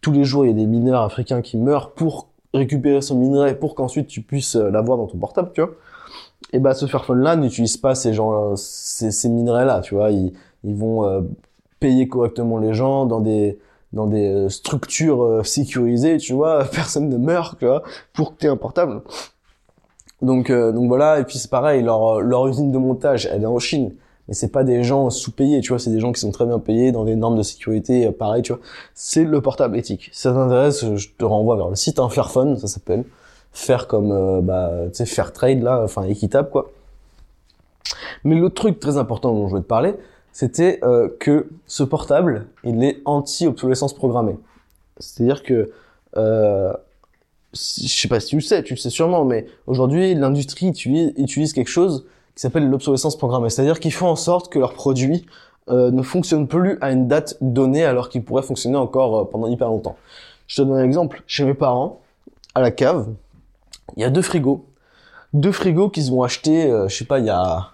tous 0.00 0.12
les 0.12 0.24
jours 0.24 0.44
il 0.44 0.48
y 0.48 0.50
a 0.52 0.54
des 0.54 0.66
mineurs 0.66 1.02
africains 1.02 1.42
qui 1.42 1.56
meurent 1.56 1.92
pour 1.92 2.28
récupérer 2.54 3.00
son 3.00 3.16
minerai 3.16 3.58
pour 3.58 3.74
qu'ensuite 3.74 4.08
tu 4.08 4.22
puisses 4.22 4.56
euh, 4.56 4.70
l'avoir 4.70 4.98
dans 4.98 5.06
ton 5.06 5.18
portable, 5.18 5.50
tu 5.54 5.60
vois. 5.60 5.70
Et 6.52 6.60
bah 6.60 6.74
ce 6.74 6.86
Fairphone 6.86 7.20
là 7.20 7.36
n'utilise 7.36 7.76
pas 7.76 7.94
ces 7.94 8.14
gens, 8.14 8.56
ces, 8.56 9.10
ces 9.10 9.28
minerais 9.28 9.64
là, 9.64 9.80
tu 9.80 9.94
vois, 9.94 10.10
ils, 10.10 10.32
ils 10.64 10.74
vont 10.74 11.04
euh, 11.04 11.20
payer 11.80 12.08
correctement 12.08 12.58
les 12.58 12.74
gens 12.74 13.06
dans 13.06 13.20
des 13.20 13.58
dans 13.92 14.06
des 14.06 14.26
euh, 14.26 14.48
structures 14.48 15.22
euh, 15.22 15.42
sécurisées, 15.42 16.18
tu 16.18 16.32
vois, 16.32 16.64
personne 16.72 17.08
ne 17.08 17.16
meurt, 17.16 17.58
tu 17.58 17.66
vois, 17.66 17.82
pour 18.12 18.34
que 18.34 18.40
tu 18.40 18.46
aies 18.46 18.50
un 18.50 18.56
portable. 18.56 19.02
Donc, 20.20 20.50
euh, 20.50 20.72
donc 20.72 20.88
voilà, 20.88 21.20
et 21.20 21.24
puis 21.24 21.38
c'est 21.38 21.50
pareil, 21.50 21.82
leur, 21.82 22.20
leur 22.20 22.48
usine 22.48 22.72
de 22.72 22.78
montage, 22.78 23.26
elle 23.26 23.42
est 23.42 23.46
en 23.46 23.58
Chine, 23.58 23.94
mais 24.28 24.34
c'est 24.34 24.52
pas 24.52 24.62
des 24.62 24.84
gens 24.84 25.10
sous-payés, 25.10 25.60
tu 25.60 25.70
vois, 25.70 25.78
c'est 25.78 25.90
des 25.90 26.00
gens 26.00 26.12
qui 26.12 26.20
sont 26.20 26.30
très 26.30 26.46
bien 26.46 26.58
payés 26.58 26.92
dans 26.92 27.04
des 27.04 27.16
normes 27.16 27.36
de 27.36 27.42
sécurité, 27.42 28.10
pareil, 28.12 28.42
tu 28.42 28.52
vois. 28.52 28.60
C'est 28.94 29.24
le 29.24 29.40
portable 29.40 29.76
éthique. 29.76 30.10
Si 30.12 30.22
ça 30.22 30.32
t'intéresse, 30.32 30.94
je 30.94 31.08
te 31.16 31.24
renvoie 31.24 31.56
vers 31.56 31.68
le 31.68 31.76
site 31.76 31.98
hein, 31.98 32.08
Fairphone, 32.08 32.56
ça 32.58 32.66
s'appelle. 32.66 33.04
Faire 33.52 33.86
comme, 33.86 34.42
bah, 34.42 34.70
tu 34.88 34.94
sais, 34.94 35.06
Fair 35.06 35.32
Trade, 35.32 35.62
là, 35.62 35.82
enfin, 35.82 36.04
équitable, 36.04 36.50
quoi. 36.50 36.70
Mais 38.24 38.34
l'autre 38.34 38.54
truc 38.54 38.78
très 38.78 38.98
important 38.98 39.32
dont 39.32 39.46
je 39.46 39.50
voulais 39.50 39.62
te 39.62 39.66
parler, 39.66 39.94
c'était 40.32 40.78
euh, 40.84 41.08
que 41.18 41.48
ce 41.66 41.82
portable, 41.82 42.46
il 42.64 42.82
est 42.84 43.00
anti-obsolescence 43.04 43.94
programmée. 43.94 44.36
C'est-à-dire 44.98 45.42
que, 45.42 45.72
euh, 46.16 46.72
je 47.54 47.88
sais 47.88 48.08
pas 48.08 48.20
si 48.20 48.28
tu 48.28 48.36
le 48.36 48.42
sais, 48.42 48.62
tu 48.62 48.74
le 48.74 48.78
sais 48.78 48.90
sûrement, 48.90 49.24
mais 49.24 49.46
aujourd'hui, 49.66 50.14
l'industrie 50.14 50.68
utilise, 50.68 51.52
quelque 51.52 51.68
chose 51.68 52.06
qui 52.38 52.42
s'appelle 52.42 52.70
l'obsolescence 52.70 53.18
programmée. 53.18 53.50
C'est-à-dire 53.50 53.80
qu'ils 53.80 53.92
font 53.92 54.06
en 54.06 54.14
sorte 54.14 54.48
que 54.48 54.60
leurs 54.60 54.72
produits 54.72 55.26
euh, 55.70 55.90
ne 55.90 56.02
fonctionnent 56.02 56.46
plus 56.46 56.78
à 56.80 56.92
une 56.92 57.08
date 57.08 57.36
donnée 57.40 57.84
alors 57.84 58.08
qu'ils 58.10 58.22
pourraient 58.22 58.44
fonctionner 58.44 58.76
encore 58.76 59.18
euh, 59.18 59.24
pendant 59.24 59.48
hyper 59.48 59.66
longtemps. 59.66 59.96
Je 60.46 60.54
te 60.54 60.62
donne 60.62 60.78
un 60.78 60.84
exemple. 60.84 61.24
Chez 61.26 61.44
mes 61.44 61.54
parents, 61.54 61.98
à 62.54 62.60
la 62.60 62.70
cave, 62.70 63.08
il 63.96 64.02
y 64.02 64.04
a 64.04 64.10
deux 64.10 64.22
frigos. 64.22 64.64
Deux 65.32 65.50
frigos 65.50 65.90
qu'ils 65.90 66.12
ont 66.12 66.22
achetés, 66.22 66.70
euh, 66.70 66.86
je 66.86 66.96
sais 66.96 67.06
pas, 67.06 67.18
il 67.18 67.24
y 67.24 67.30
a 67.30 67.72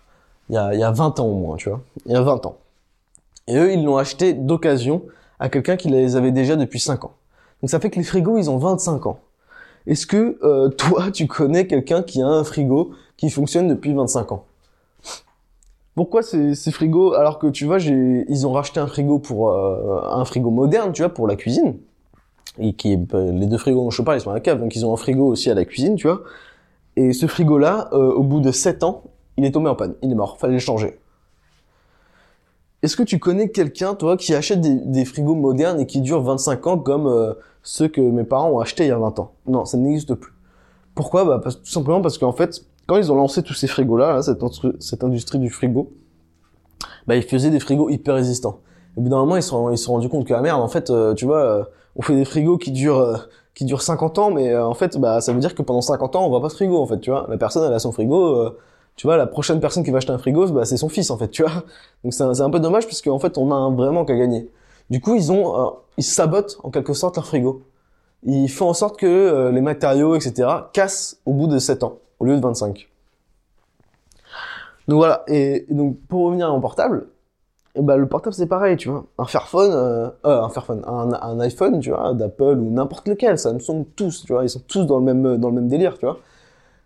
il 0.48 0.54
y 0.54 0.58
a, 0.58 0.74
y 0.74 0.82
a 0.82 0.90
20 0.90 1.20
ans 1.20 1.26
au 1.26 1.34
moins, 1.34 1.56
tu 1.56 1.68
vois. 1.68 1.82
Il 2.06 2.12
y 2.12 2.16
a 2.16 2.22
20 2.22 2.46
ans. 2.46 2.56
Et 3.46 3.58
eux, 3.58 3.70
ils 3.70 3.84
l'ont 3.84 3.98
acheté 3.98 4.32
d'occasion 4.32 5.02
à 5.40 5.50
quelqu'un 5.50 5.76
qui 5.76 5.90
les 5.90 6.16
avait 6.16 6.32
déjà 6.32 6.56
depuis 6.56 6.80
5 6.80 7.04
ans. 7.04 7.12
Donc 7.60 7.68
ça 7.68 7.80
fait 7.80 7.90
que 7.90 7.96
les 7.96 8.04
frigos, 8.04 8.38
ils 8.38 8.48
ont 8.48 8.56
25 8.56 9.04
ans. 9.08 9.18
Est-ce 9.86 10.06
que 10.06 10.38
euh, 10.42 10.68
toi, 10.78 11.10
tu 11.10 11.26
connais 11.26 11.66
quelqu'un 11.66 12.02
qui 12.02 12.22
a 12.22 12.26
un 12.26 12.44
frigo 12.44 12.92
qui 13.18 13.28
fonctionne 13.28 13.68
depuis 13.68 13.92
25 13.92 14.32
ans? 14.32 14.44
Pourquoi 15.94 16.22
ces, 16.22 16.54
ces 16.54 16.72
frigos 16.72 17.14
alors 17.14 17.38
que 17.38 17.46
tu 17.46 17.66
vois, 17.66 17.78
ils 17.80 18.46
ont 18.46 18.52
racheté 18.52 18.80
un 18.80 18.86
frigo 18.86 19.18
pour 19.18 19.50
euh, 19.50 20.00
un 20.10 20.24
frigo 20.24 20.50
moderne, 20.50 20.92
tu 20.92 21.02
vois, 21.02 21.12
pour 21.12 21.28
la 21.28 21.36
cuisine 21.36 21.76
et 22.58 22.72
qui 22.74 22.96
euh, 23.14 23.32
les 23.32 23.46
deux 23.46 23.58
frigos 23.58 23.82
dont 23.82 23.90
je 23.90 24.02
parle, 24.02 24.18
ils 24.18 24.20
sont 24.20 24.30
à 24.30 24.34
la 24.34 24.40
cave, 24.40 24.60
donc 24.60 24.74
ils 24.76 24.86
ont 24.86 24.92
un 24.92 24.96
frigo 24.96 25.26
aussi 25.26 25.50
à 25.50 25.54
la 25.54 25.64
cuisine, 25.64 25.96
tu 25.96 26.06
vois. 26.06 26.22
Et 26.96 27.12
ce 27.12 27.26
frigo-là, 27.26 27.88
euh, 27.92 28.12
au 28.12 28.22
bout 28.22 28.40
de 28.40 28.52
7 28.52 28.84
ans, 28.84 29.02
il 29.36 29.44
est 29.44 29.50
tombé 29.50 29.68
en 29.68 29.74
panne, 29.74 29.94
il 30.02 30.12
est 30.12 30.14
mort, 30.14 30.38
fallait 30.38 30.52
le 30.54 30.58
changer. 30.60 30.98
Est-ce 32.82 32.96
que 32.96 33.02
tu 33.02 33.18
connais 33.18 33.48
quelqu'un, 33.48 33.94
toi, 33.94 34.16
qui 34.16 34.34
achète 34.34 34.60
des, 34.60 35.04
frigos 35.04 35.34
modernes 35.34 35.80
et 35.80 35.86
qui 35.86 36.02
durent 36.02 36.22
25 36.22 36.66
ans 36.66 36.78
comme 36.78 37.06
euh, 37.06 37.32
ceux 37.62 37.88
que 37.88 38.00
mes 38.00 38.24
parents 38.24 38.50
ont 38.50 38.58
achetés 38.58 38.84
il 38.84 38.88
y 38.88 38.92
a 38.92 38.98
20 38.98 39.18
ans? 39.18 39.32
Non, 39.46 39.64
ça 39.64 39.78
n'existe 39.78 40.14
plus. 40.14 40.32
Pourquoi? 40.94 41.24
Bah, 41.24 41.40
Tout 41.42 41.64
simplement 41.64 42.02
parce 42.02 42.18
qu'en 42.18 42.32
fait, 42.32 42.64
quand 42.86 42.96
ils 42.96 43.10
ont 43.10 43.16
lancé 43.16 43.42
tous 43.42 43.54
ces 43.54 43.66
frigos-là, 43.66 44.22
cette, 44.22 44.40
cette, 44.80 45.04
industrie 45.04 45.38
du 45.38 45.50
frigo, 45.50 45.92
bah, 47.06 47.16
ils 47.16 47.22
faisaient 47.22 47.50
des 47.50 47.60
frigos 47.60 47.90
hyper 47.90 48.14
résistants. 48.14 48.60
Au 48.96 49.00
bout 49.00 49.08
d'un 49.08 49.16
moment, 49.16 49.36
ils 49.36 49.42
se 49.42 49.50
sont, 49.50 49.70
ils 49.70 49.78
se 49.78 49.84
sont 49.84 49.92
rendus 49.92 50.08
compte 50.08 50.26
que, 50.26 50.32
la 50.32 50.38
ah, 50.38 50.42
merde, 50.42 50.60
en 50.60 50.68
fait, 50.68 50.90
euh, 50.90 51.14
tu 51.14 51.24
vois, 51.24 51.42
euh, 51.42 51.64
on 51.96 52.02
fait 52.02 52.14
des 52.14 52.24
frigos 52.24 52.58
qui 52.58 52.70
durent 52.70 53.28
qui 53.54 53.64
durent 53.64 53.82
50 53.82 54.18
ans, 54.18 54.30
mais 54.32 54.56
en 54.56 54.74
fait, 54.74 54.98
bah, 54.98 55.20
ça 55.20 55.32
veut 55.32 55.38
dire 55.38 55.54
que 55.54 55.62
pendant 55.62 55.80
50 55.80 56.16
ans, 56.16 56.26
on 56.26 56.28
voit 56.28 56.40
pas 56.40 56.48
ce 56.48 56.56
frigo, 56.56 56.76
en 56.76 56.86
fait, 56.86 56.98
tu 56.98 57.10
vois. 57.10 57.26
La 57.28 57.36
personne, 57.36 57.64
elle 57.64 57.72
a 57.72 57.78
son 57.78 57.92
frigo, 57.92 58.50
tu 58.96 59.06
vois, 59.06 59.16
la 59.16 59.26
prochaine 59.26 59.60
personne 59.60 59.84
qui 59.84 59.90
va 59.90 59.98
acheter 59.98 60.12
un 60.12 60.18
frigo, 60.18 60.46
bah, 60.48 60.64
c'est 60.64 60.76
son 60.76 60.88
fils, 60.88 61.10
en 61.10 61.18
fait, 61.18 61.28
tu 61.28 61.42
vois. 61.42 61.64
Donc 62.02 62.12
c'est 62.12 62.22
un, 62.22 62.40
un, 62.40 62.50
peu 62.50 62.60
dommage 62.60 62.86
parce 62.86 63.02
qu'en 63.02 63.18
fait, 63.18 63.38
on 63.38 63.50
a 63.50 63.54
un 63.54 63.74
vrai 63.74 63.90
manque 63.90 64.10
à 64.10 64.16
gagner. 64.16 64.50
Du 64.90 65.00
coup, 65.00 65.14
ils 65.14 65.32
ont, 65.32 65.58
euh, 65.58 65.70
ils 65.96 66.04
sabotent 66.04 66.58
en 66.62 66.70
quelque 66.70 66.92
sorte 66.92 67.16
leur 67.16 67.26
frigo. 67.26 67.62
Ils 68.24 68.48
font 68.48 68.68
en 68.68 68.74
sorte 68.74 68.98
que 68.98 69.06
euh, 69.06 69.50
les 69.50 69.60
matériaux, 69.60 70.14
etc., 70.14 70.48
cassent 70.72 71.18
au 71.26 71.32
bout 71.32 71.46
de 71.46 71.58
7 71.58 71.82
ans, 71.82 71.98
au 72.20 72.24
lieu 72.24 72.36
de 72.36 72.40
25. 72.40 72.88
Donc 74.88 74.98
voilà. 74.98 75.24
Et, 75.28 75.66
donc 75.70 75.98
pour 76.08 76.26
revenir 76.26 76.48
à 76.48 76.50
mon 76.50 76.60
portable, 76.60 77.08
bah, 77.76 77.96
le 77.96 78.06
portable 78.06 78.34
c'est 78.34 78.46
pareil, 78.46 78.76
tu 78.76 78.88
vois. 78.88 79.04
Un 79.18 79.24
Fairphone, 79.24 79.72
euh, 79.72 80.08
euh 80.26 80.42
un 80.42 80.48
Fairphone, 80.48 80.82
un, 80.86 81.40
iPhone, 81.40 81.80
tu 81.80 81.90
vois, 81.90 82.14
d'Apple 82.14 82.58
ou 82.58 82.70
n'importe 82.70 83.08
lequel, 83.08 83.38
semble 83.38 83.60
tous, 83.96 84.24
tu 84.24 84.32
vois, 84.32 84.44
ils 84.44 84.50
sont 84.50 84.62
tous 84.66 84.84
dans 84.84 84.98
le 84.98 85.04
même 85.04 85.36
dans 85.38 85.48
le 85.48 85.54
même 85.54 85.68
délire, 85.68 85.98
tu 85.98 86.06
vois. 86.06 86.18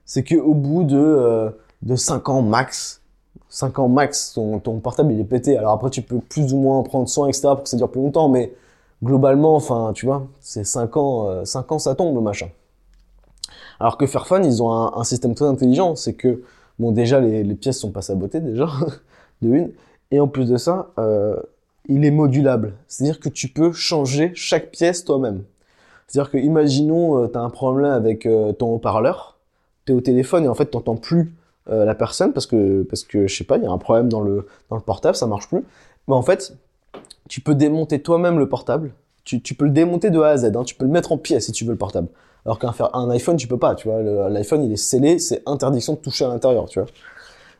C'est 0.04 0.22
que 0.22 0.36
au 0.36 0.54
bout 0.54 0.84
de 0.84 1.52
de 1.82 1.96
5 1.96 2.28
ans 2.28 2.42
max. 2.42 3.02
5 3.50 3.78
ans 3.78 3.88
max, 3.88 4.32
ton, 4.34 4.58
ton 4.58 4.78
portable 4.78 5.12
il 5.12 5.20
est 5.20 5.24
pété. 5.24 5.56
Alors 5.56 5.72
après 5.72 5.90
tu 5.90 6.02
peux 6.02 6.20
plus 6.20 6.52
ou 6.52 6.58
moins 6.58 6.82
prendre 6.82 7.08
soin, 7.08 7.28
etc. 7.28 7.48
pour 7.48 7.62
que 7.62 7.68
ça 7.68 7.76
dure 7.76 7.90
plus 7.90 8.00
longtemps, 8.00 8.28
mais 8.28 8.54
globalement, 9.02 9.56
enfin, 9.56 9.92
tu 9.94 10.06
vois, 10.06 10.26
c'est 10.40 10.64
5 10.64 10.96
ans, 10.96 11.28
euh, 11.28 11.44
5 11.44 11.72
ans 11.72 11.78
ça 11.78 11.94
tombe 11.94 12.14
le 12.14 12.20
machin. 12.20 12.48
Alors 13.80 13.98
que 13.98 14.06
Fairphone, 14.06 14.44
ils 14.44 14.62
ont 14.62 14.72
un, 14.72 15.04
système 15.04 15.34
très 15.34 15.46
intelligent, 15.46 15.94
c'est 15.96 16.14
que, 16.14 16.42
bon 16.78 16.92
déjà 16.92 17.20
les, 17.20 17.44
les 17.44 17.54
pièces 17.54 17.78
sont 17.78 17.90
pas 17.90 18.02
sabotées 18.02 18.40
déjà, 18.40 18.68
de 19.42 19.48
une, 19.48 19.70
et 20.10 20.20
en 20.20 20.28
plus 20.28 20.48
de 20.48 20.56
ça, 20.56 20.90
euh, 20.98 21.36
il 21.88 22.04
est 22.04 22.10
modulable. 22.10 22.74
C'est-à-dire 22.86 23.20
que 23.20 23.28
tu 23.28 23.48
peux 23.48 23.72
changer 23.72 24.32
chaque 24.34 24.70
pièce 24.70 25.04
toi-même. 25.04 25.42
C'est-à-dire 26.06 26.30
que, 26.30 26.38
imaginons, 26.38 27.24
euh, 27.24 27.28
tu 27.28 27.38
as 27.38 27.42
un 27.42 27.50
problème 27.50 27.92
avec 27.92 28.26
euh, 28.26 28.52
ton 28.52 28.74
haut-parleur, 28.74 29.36
tu 29.86 29.92
es 29.92 29.94
au 29.94 30.00
téléphone 30.00 30.44
et 30.44 30.48
en 30.48 30.54
fait, 30.54 30.66
t'entends 30.66 30.96
plus 30.96 31.32
la 31.70 31.94
personne 31.94 32.32
parce 32.32 32.46
que 32.46 32.82
parce 32.84 33.04
que 33.04 33.26
je 33.26 33.36
sais 33.36 33.44
pas, 33.44 33.58
il 33.58 33.64
y 33.64 33.66
a 33.66 33.70
un 33.70 33.76
problème 33.76 34.08
dans 34.08 34.22
le 34.22 34.46
dans 34.70 34.76
le 34.76 34.80
portable, 34.80 35.14
ça 35.14 35.26
marche 35.26 35.48
plus. 35.48 35.62
Mais 36.06 36.14
en 36.14 36.22
fait, 36.22 36.54
tu 37.28 37.42
peux 37.42 37.54
démonter 37.54 38.00
toi-même 38.00 38.38
le 38.38 38.48
portable. 38.48 38.92
Tu, 39.24 39.42
tu 39.42 39.52
peux 39.52 39.66
le 39.66 39.70
démonter 39.70 40.08
de 40.08 40.18
A 40.18 40.28
à 40.28 40.36
Z. 40.38 40.56
Hein. 40.56 40.64
Tu 40.64 40.74
peux 40.74 40.86
le 40.86 40.90
mettre 40.90 41.12
en 41.12 41.18
pièces 41.18 41.44
si 41.44 41.52
tu 41.52 41.66
veux 41.66 41.72
le 41.72 41.76
portable. 41.76 42.08
Alors 42.48 42.58
qu'un 42.58 42.72
un 42.94 43.10
iPhone, 43.10 43.36
tu 43.36 43.46
peux 43.46 43.58
pas. 43.58 43.74
Tu 43.74 43.88
vois, 43.88 44.00
l'iPhone 44.30 44.64
il 44.64 44.72
est 44.72 44.76
scellé, 44.76 45.18
c'est 45.18 45.42
interdiction 45.44 45.92
de 45.92 45.98
toucher 45.98 46.24
à 46.24 46.28
l'intérieur. 46.28 46.64
Tu 46.64 46.80
vois. 46.80 46.88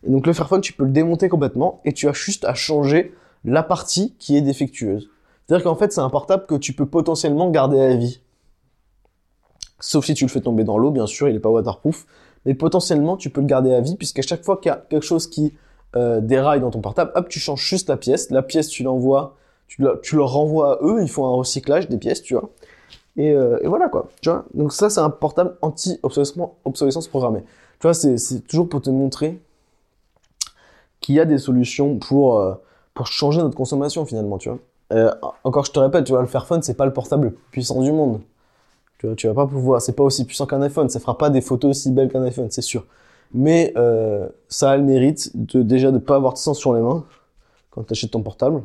Et 0.07 0.11
donc 0.11 0.27
le 0.27 0.33
Fairphone, 0.33 0.63
tu 0.63 0.73
peux 0.73 0.85
le 0.85 0.93
démonter 0.93 1.29
complètement 1.29 1.83
et 1.85 1.93
tu 1.93 2.09
as 2.09 2.15
juste 2.15 2.47
à 2.47 2.55
changer 2.55 3.15
la 3.45 3.63
partie 3.63 4.15
qui 4.19 4.35
est 4.35 4.41
défectueuse. 4.41 5.11
C'est-à-dire 5.47 5.65
qu'en 5.65 5.75
fait, 5.75 5.93
c'est 5.93 6.01
un 6.01 6.09
portable 6.09 6.47
que 6.47 6.55
tu 6.55 6.73
peux 6.73 6.87
potentiellement 6.87 7.51
garder 7.51 7.79
à 7.79 7.95
vie. 7.97 8.23
Sauf 9.79 10.07
si 10.07 10.15
tu 10.15 10.25
le 10.25 10.31
fais 10.31 10.41
tomber 10.41 10.65
dans 10.65 10.79
l'eau, 10.79 10.91
bien 10.91 11.07
sûr, 11.07 11.29
il 11.29 11.37
est 11.37 11.41
pas 11.41 11.51
waterproof 11.51 12.07
mais 12.47 12.55
potentiellement 12.55 13.19
tu 13.19 13.29
peux 13.29 13.43
le 13.43 13.47
garder 13.47 13.75
à 13.75 13.81
vie 13.83 13.97
puisqu'à 13.97 14.23
chaque 14.23 14.43
fois 14.43 14.57
qu'il 14.57 14.71
y 14.71 14.73
a 14.73 14.83
quelque 14.89 15.05
chose 15.05 15.27
qui 15.27 15.55
euh, 15.97 16.21
déraille 16.23 16.61
dans 16.61 16.71
ton 16.71 16.81
portable, 16.81 17.13
hop, 17.15 17.29
tu 17.29 17.39
changes 17.39 17.63
juste 17.63 17.91
la 17.91 17.99
pièce, 17.99 18.31
la 18.31 18.43
pièce 18.43 18.69
tu 18.69 18.83
l'envoies, 18.83 19.37
tu, 19.67 19.85
tu 20.03 20.17
leur 20.17 20.33
renvoies 20.33 20.73
à 20.73 20.79
eux, 20.83 21.03
ils 21.03 21.11
font 21.11 21.27
un 21.27 21.35
recyclage 21.35 21.89
des 21.89 21.99
pièces, 21.99 22.23
tu 22.23 22.35
vois. 22.35 22.51
Et, 23.19 23.33
euh, 23.33 23.59
et 23.63 23.67
voilà 23.67 23.89
quoi, 23.89 24.09
tu 24.23 24.31
vois? 24.31 24.45
Donc 24.55 24.73
ça 24.73 24.89
c'est 24.89 25.01
un 25.01 25.11
portable 25.11 25.57
anti-obsolescence 25.61 27.09
programmée. 27.09 27.43
Tu 27.81 27.87
vois, 27.87 27.93
c'est 27.93 28.47
toujours 28.47 28.69
pour 28.69 28.81
te 28.81 28.91
montrer 28.91 29.41
qu'il 31.01 31.17
y 31.17 31.21
a 31.21 31.25
des 31.25 31.39
solutions 31.39 31.99
pour 31.99 32.39
euh, 32.39 32.55
pour 32.95 33.09
changer 33.09 33.41
notre 33.43 33.57
consommation 33.57 34.07
finalement, 34.07 34.39
tu 34.39 34.49
vois. 34.49 34.59
Euh, 34.93 35.13
encore 35.43 35.65
je 35.65 35.73
te 35.73 35.81
répète, 35.81 36.05
tu 36.05 36.13
vois, 36.13 36.21
le 36.23 36.29
Fairphone 36.29 36.63
c'est 36.63 36.77
pas 36.77 36.87
le 36.87 36.93
portable 36.93 37.25
le 37.25 37.31
plus 37.33 37.51
puissant 37.51 37.83
du 37.83 37.91
monde. 37.91 38.21
Tu 38.99 39.07
vois, 39.07 39.17
tu 39.17 39.27
vas 39.27 39.35
pas 39.35 39.47
pouvoir, 39.47 39.83
c'est 39.83 39.95
pas 39.95 40.05
aussi 40.05 40.25
puissant 40.25 40.47
qu'un 40.47 40.63
iPhone, 40.63 40.89
ça 40.89 41.01
fera 41.01 41.19
pas 41.19 41.29
des 41.29 41.41
photos 41.41 41.71
aussi 41.71 41.91
belles 41.91 42.11
qu'un 42.11 42.23
iPhone, 42.23 42.51
c'est 42.51 42.63
sûr. 42.63 42.87
Mais 43.35 43.75
ça 44.49 44.71
a 44.71 44.77
le 44.77 44.85
mérite 44.85 45.33
de 45.35 45.63
déjà 45.63 45.91
de 45.91 45.99
pas 45.99 46.15
avoir 46.15 46.35
de 46.35 46.39
sang 46.39 46.55
sur 46.55 46.73
les 46.73 46.81
mains 46.81 47.05
quand 47.71 47.83
tu 47.83 47.93
achètes 47.93 48.13
ton 48.13 48.23
portable. 48.23 48.63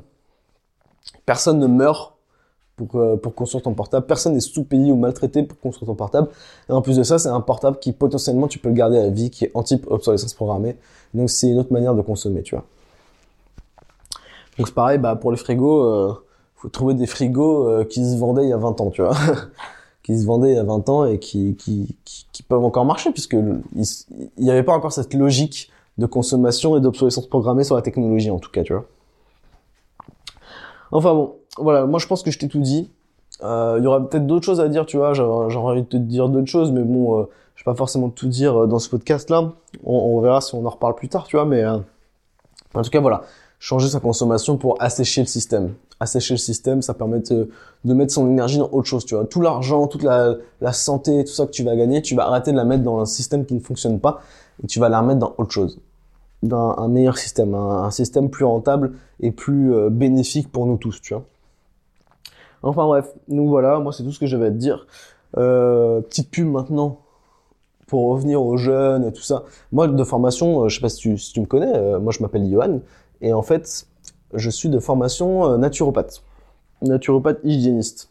Personne 1.25 1.59
ne 1.59 1.67
meurt 1.67 2.12
pour, 2.75 2.95
euh, 2.95 3.15
pour 3.15 3.35
construire 3.35 3.63
ton 3.63 3.73
portable. 3.73 4.05
Personne 4.05 4.33
n'est 4.33 4.39
sous-payé 4.39 4.91
ou 4.91 4.95
maltraité 4.95 5.43
pour 5.43 5.59
construire 5.59 5.87
ton 5.87 5.95
portable. 5.95 6.29
Et 6.69 6.71
en 6.71 6.81
plus 6.81 6.97
de 6.97 7.03
ça, 7.03 7.19
c'est 7.19 7.29
un 7.29 7.41
portable 7.41 7.77
qui 7.79 7.91
potentiellement 7.91 8.47
tu 8.47 8.59
peux 8.59 8.69
le 8.69 8.75
garder 8.75 8.97
à 8.97 9.09
vie, 9.09 9.29
qui 9.29 9.45
est 9.45 9.51
anti-obsolescence 9.53 10.33
programmée. 10.33 10.75
Donc 11.13 11.29
c'est 11.29 11.49
une 11.49 11.59
autre 11.59 11.71
manière 11.71 11.95
de 11.95 12.01
consommer, 12.01 12.41
tu 12.41 12.55
vois. 12.55 12.65
Donc 14.57 14.67
c'est 14.67 14.73
pareil, 14.75 14.97
bah 14.97 15.15
pour 15.15 15.31
les 15.31 15.37
frigos, 15.37 15.83
euh, 15.83 16.13
faut 16.55 16.69
trouver 16.69 16.93
des 16.93 17.07
frigos 17.07 17.67
euh, 17.67 17.83
qui 17.83 18.05
se 18.05 18.17
vendaient 18.17 18.43
il 18.43 18.49
y 18.49 18.53
a 18.53 18.57
20 18.57 18.81
ans, 18.81 18.89
tu 18.89 19.01
vois. 19.01 19.15
qui 20.03 20.19
se 20.19 20.25
vendaient 20.25 20.51
il 20.51 20.55
y 20.55 20.59
a 20.59 20.63
20 20.63 20.89
ans 20.89 21.05
et 21.05 21.17
qui, 21.17 21.55
qui, 21.55 21.95
qui, 22.03 22.43
peuvent 22.43 22.63
encore 22.63 22.83
marcher 22.83 23.11
puisque 23.11 23.33
il 23.33 23.85
n'y 24.37 24.51
avait 24.51 24.63
pas 24.63 24.73
encore 24.73 24.91
cette 24.91 25.13
logique 25.13 25.71
de 25.97 26.05
consommation 26.05 26.75
et 26.75 26.81
d'obsolescence 26.81 27.27
programmée 27.27 27.63
sur 27.63 27.75
la 27.75 27.81
technologie 27.81 28.29
en 28.29 28.39
tout 28.39 28.51
cas, 28.51 28.63
tu 28.63 28.73
vois. 28.73 28.85
Enfin 30.91 31.13
bon, 31.13 31.35
voilà, 31.57 31.85
moi 31.85 31.99
je 31.99 32.07
pense 32.07 32.23
que 32.23 32.31
je 32.31 32.39
t'ai 32.39 32.47
tout 32.47 32.59
dit. 32.59 32.89
Euh, 33.41 33.75
il 33.79 33.83
y 33.83 33.87
aura 33.87 34.07
peut-être 34.07 34.27
d'autres 34.27 34.45
choses 34.45 34.59
à 34.59 34.67
dire, 34.67 34.85
tu 34.85 34.97
vois. 34.97 35.13
J'aurais 35.13 35.57
envie 35.57 35.81
de 35.81 35.87
te 35.87 35.97
dire 35.97 36.29
d'autres 36.29 36.47
choses, 36.47 36.71
mais 36.71 36.83
bon, 36.83 37.19
euh, 37.19 37.23
je 37.55 37.61
vais 37.61 37.65
pas 37.65 37.75
forcément 37.75 38.09
tout 38.09 38.27
dire 38.27 38.67
dans 38.67 38.79
ce 38.79 38.89
podcast-là. 38.89 39.51
On, 39.83 39.95
on, 39.95 40.21
verra 40.21 40.41
si 40.41 40.55
on 40.55 40.65
en 40.65 40.69
reparle 40.69 40.95
plus 40.95 41.09
tard, 41.09 41.25
tu 41.25 41.35
vois. 41.35 41.45
Mais 41.45 41.65
en 41.65 42.81
tout 42.81 42.89
cas, 42.89 42.99
voilà 42.99 43.23
changer 43.63 43.87
sa 43.87 44.01
consommation 44.01 44.57
pour 44.57 44.75
assécher 44.81 45.21
le 45.21 45.27
système. 45.27 45.75
Assécher 46.01 46.33
le 46.33 46.37
système, 46.37 46.81
ça 46.81 46.93
permet 46.93 47.19
de, 47.19 47.49
mettre 47.85 48.11
son 48.11 48.29
énergie 48.29 48.57
dans 48.57 48.69
autre 48.69 48.87
chose, 48.89 49.05
tu 49.05 49.15
vois. 49.15 49.23
Tout 49.23 49.39
l'argent, 49.39 49.87
toute 49.87 50.03
la, 50.03 50.35
la, 50.59 50.73
santé, 50.73 51.23
tout 51.23 51.31
ça 51.31 51.45
que 51.45 51.51
tu 51.51 51.63
vas 51.63 51.77
gagner, 51.77 52.01
tu 52.01 52.13
vas 52.13 52.27
arrêter 52.27 52.51
de 52.51 52.57
la 52.57 52.65
mettre 52.65 52.83
dans 52.83 52.99
un 52.99 53.05
système 53.05 53.45
qui 53.45 53.53
ne 53.53 53.61
fonctionne 53.61 54.01
pas 54.01 54.19
et 54.61 54.67
tu 54.67 54.81
vas 54.81 54.89
la 54.89 54.99
remettre 54.99 55.19
dans 55.19 55.33
autre 55.37 55.51
chose. 55.51 55.79
Dans 56.41 56.75
un 56.77 56.89
meilleur 56.89 57.17
système, 57.17 57.55
un, 57.55 57.89
système 57.89 58.29
plus 58.29 58.43
rentable 58.43 58.95
et 59.21 59.31
plus 59.31 59.73
euh, 59.73 59.89
bénéfique 59.89 60.51
pour 60.51 60.65
nous 60.65 60.75
tous, 60.75 60.99
tu 60.99 61.13
vois. 61.13 61.23
Enfin 62.63 62.85
bref, 62.85 63.13
nous 63.27 63.47
voilà, 63.47 63.79
moi 63.79 63.93
c'est 63.93 64.03
tout 64.03 64.11
ce 64.11 64.19
que 64.19 64.25
j'avais 64.25 64.47
à 64.47 64.51
te 64.51 64.55
dire. 64.55 64.87
Euh, 65.37 66.01
petite 66.01 66.31
pub 66.31 66.47
maintenant 66.47 66.99
pour 67.87 68.09
revenir 68.09 68.41
aux 68.41 68.57
jeunes 68.57 69.05
et 69.05 69.11
tout 69.11 69.21
ça. 69.21 69.43
Moi 69.71 69.87
de 69.87 70.03
formation, 70.03 70.63
euh, 70.63 70.69
je 70.69 70.75
sais 70.75 70.81
pas 70.81 70.89
si 70.89 71.15
tu, 71.15 71.39
me 71.41 71.45
connais, 71.45 71.99
moi 71.99 72.11
je 72.11 72.21
m'appelle 72.21 72.49
Johan 72.49 72.79
et 73.23 73.33
en 73.33 73.41
fait, 73.41 73.87
je 74.33 74.49
suis 74.49 74.69
de 74.69 74.79
formation 74.79 75.49
euh, 75.49 75.57
naturopathe, 75.57 76.21
naturopathe 76.81 77.39
hygiéniste. 77.43 78.09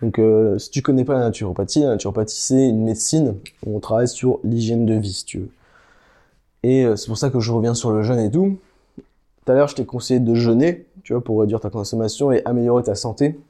Donc, 0.00 0.18
euh, 0.18 0.58
si 0.58 0.70
tu 0.70 0.82
connais 0.82 1.04
pas 1.04 1.14
la 1.14 1.20
naturopathie, 1.20 1.80
la 1.80 1.90
naturopathie 1.90 2.40
c'est 2.40 2.68
une 2.68 2.82
médecine 2.82 3.36
où 3.64 3.76
on 3.76 3.80
travaille 3.80 4.08
sur 4.08 4.40
l'hygiène 4.42 4.86
de 4.86 4.94
vie, 4.94 5.12
si 5.12 5.24
tu 5.24 5.38
veux. 5.38 5.50
Et 6.62 6.84
euh, 6.84 6.96
c'est 6.96 7.06
pour 7.06 7.18
ça 7.18 7.30
que 7.30 7.38
je 7.38 7.52
reviens 7.52 7.74
sur 7.74 7.92
le 7.92 8.02
jeûne 8.02 8.18
et 8.18 8.30
tout. 8.30 8.58
Tout 8.96 9.52
à 9.52 9.54
l'heure, 9.54 9.68
je 9.68 9.74
t'ai 9.74 9.84
conseillé 9.84 10.20
de 10.20 10.34
jeûner, 10.34 10.86
tu 11.02 11.12
vois, 11.12 11.22
pour 11.22 11.40
réduire 11.40 11.60
ta 11.60 11.70
consommation 11.70 12.32
et 12.32 12.42
améliorer 12.44 12.84
ta 12.84 12.94
santé. 12.94 13.40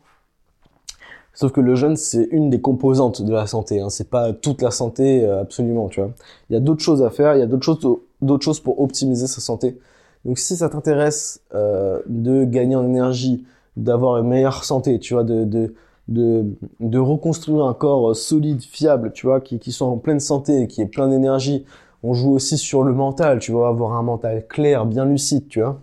Sauf 1.34 1.50
que 1.52 1.60
le 1.60 1.74
jeûne, 1.74 1.96
c'est 1.96 2.28
une 2.30 2.50
des 2.50 2.60
composantes 2.60 3.22
de 3.22 3.32
la 3.32 3.46
santé. 3.46 3.80
Hein. 3.80 3.88
C'est 3.88 4.10
pas 4.10 4.32
toute 4.32 4.60
la 4.60 4.70
santé 4.70 5.26
absolument, 5.26 5.88
tu 5.88 6.00
vois. 6.00 6.10
Il 6.50 6.52
y 6.52 6.56
a 6.56 6.60
d'autres 6.60 6.82
choses 6.82 7.02
à 7.02 7.08
faire. 7.10 7.34
Il 7.34 7.40
y 7.40 7.42
a 7.42 7.46
d'autres 7.46 7.64
choses, 7.64 7.78
d'autres 8.20 8.44
choses 8.44 8.60
pour 8.60 8.80
optimiser 8.80 9.26
sa 9.26 9.40
santé. 9.40 9.78
Donc 10.24 10.38
si 10.38 10.56
ça 10.56 10.68
t'intéresse 10.68 11.40
euh, 11.54 12.00
de 12.06 12.44
gagner 12.44 12.76
en 12.76 12.84
énergie, 12.84 13.44
d'avoir 13.76 14.18
une 14.18 14.28
meilleure 14.28 14.64
santé, 14.64 14.98
tu 14.98 15.14
vois, 15.14 15.24
de, 15.24 15.44
de, 15.44 15.74
de, 16.08 16.44
de 16.80 16.98
reconstruire 16.98 17.64
un 17.64 17.74
corps 17.74 18.14
solide, 18.14 18.62
fiable, 18.62 19.12
tu 19.12 19.26
vois, 19.26 19.40
qui, 19.40 19.58
qui 19.58 19.72
soit 19.72 19.86
en 19.86 19.96
pleine 19.96 20.20
santé, 20.20 20.66
qui 20.66 20.82
est 20.82 20.86
plein 20.86 21.08
d'énergie. 21.08 21.64
On 22.02 22.14
joue 22.14 22.32
aussi 22.32 22.58
sur 22.58 22.82
le 22.82 22.92
mental, 22.92 23.38
tu 23.38 23.52
vois, 23.52 23.68
avoir 23.68 23.92
un 23.92 24.02
mental 24.02 24.46
clair, 24.46 24.84
bien 24.84 25.06
lucide, 25.06 25.48
tu 25.48 25.60
vois. 25.62 25.80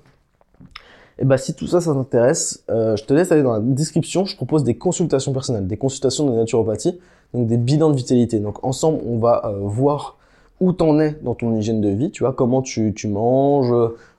Et 1.21 1.25
bah 1.25 1.37
si 1.37 1.53
tout 1.53 1.67
ça, 1.67 1.81
ça 1.81 1.93
t'intéresse, 1.93 2.63
euh, 2.69 2.95
je 2.95 3.03
te 3.03 3.13
laisse 3.13 3.31
aller 3.31 3.43
dans 3.43 3.51
la 3.51 3.59
description. 3.59 4.25
Je 4.25 4.35
propose 4.37 4.63
des 4.63 4.75
consultations 4.75 5.33
personnelles, 5.33 5.67
des 5.67 5.77
consultations 5.77 6.25
de 6.29 6.35
naturopathie, 6.35 6.97
donc 7.33 7.47
des 7.47 7.57
bilans 7.57 7.89
de 7.89 7.97
vitalité. 7.97 8.39
Donc 8.39 8.63
ensemble, 8.63 9.01
on 9.05 9.17
va 9.17 9.45
euh, 9.45 9.59
voir 9.63 10.17
où 10.61 10.71
t'en 10.71 10.97
es 10.99 11.17
dans 11.21 11.35
ton 11.35 11.55
hygiène 11.55 11.81
de 11.81 11.89
vie, 11.89 12.11
tu 12.11 12.23
vois, 12.23 12.33
comment 12.33 12.61
tu, 12.61 12.93
tu 12.93 13.07
manges, 13.07 13.73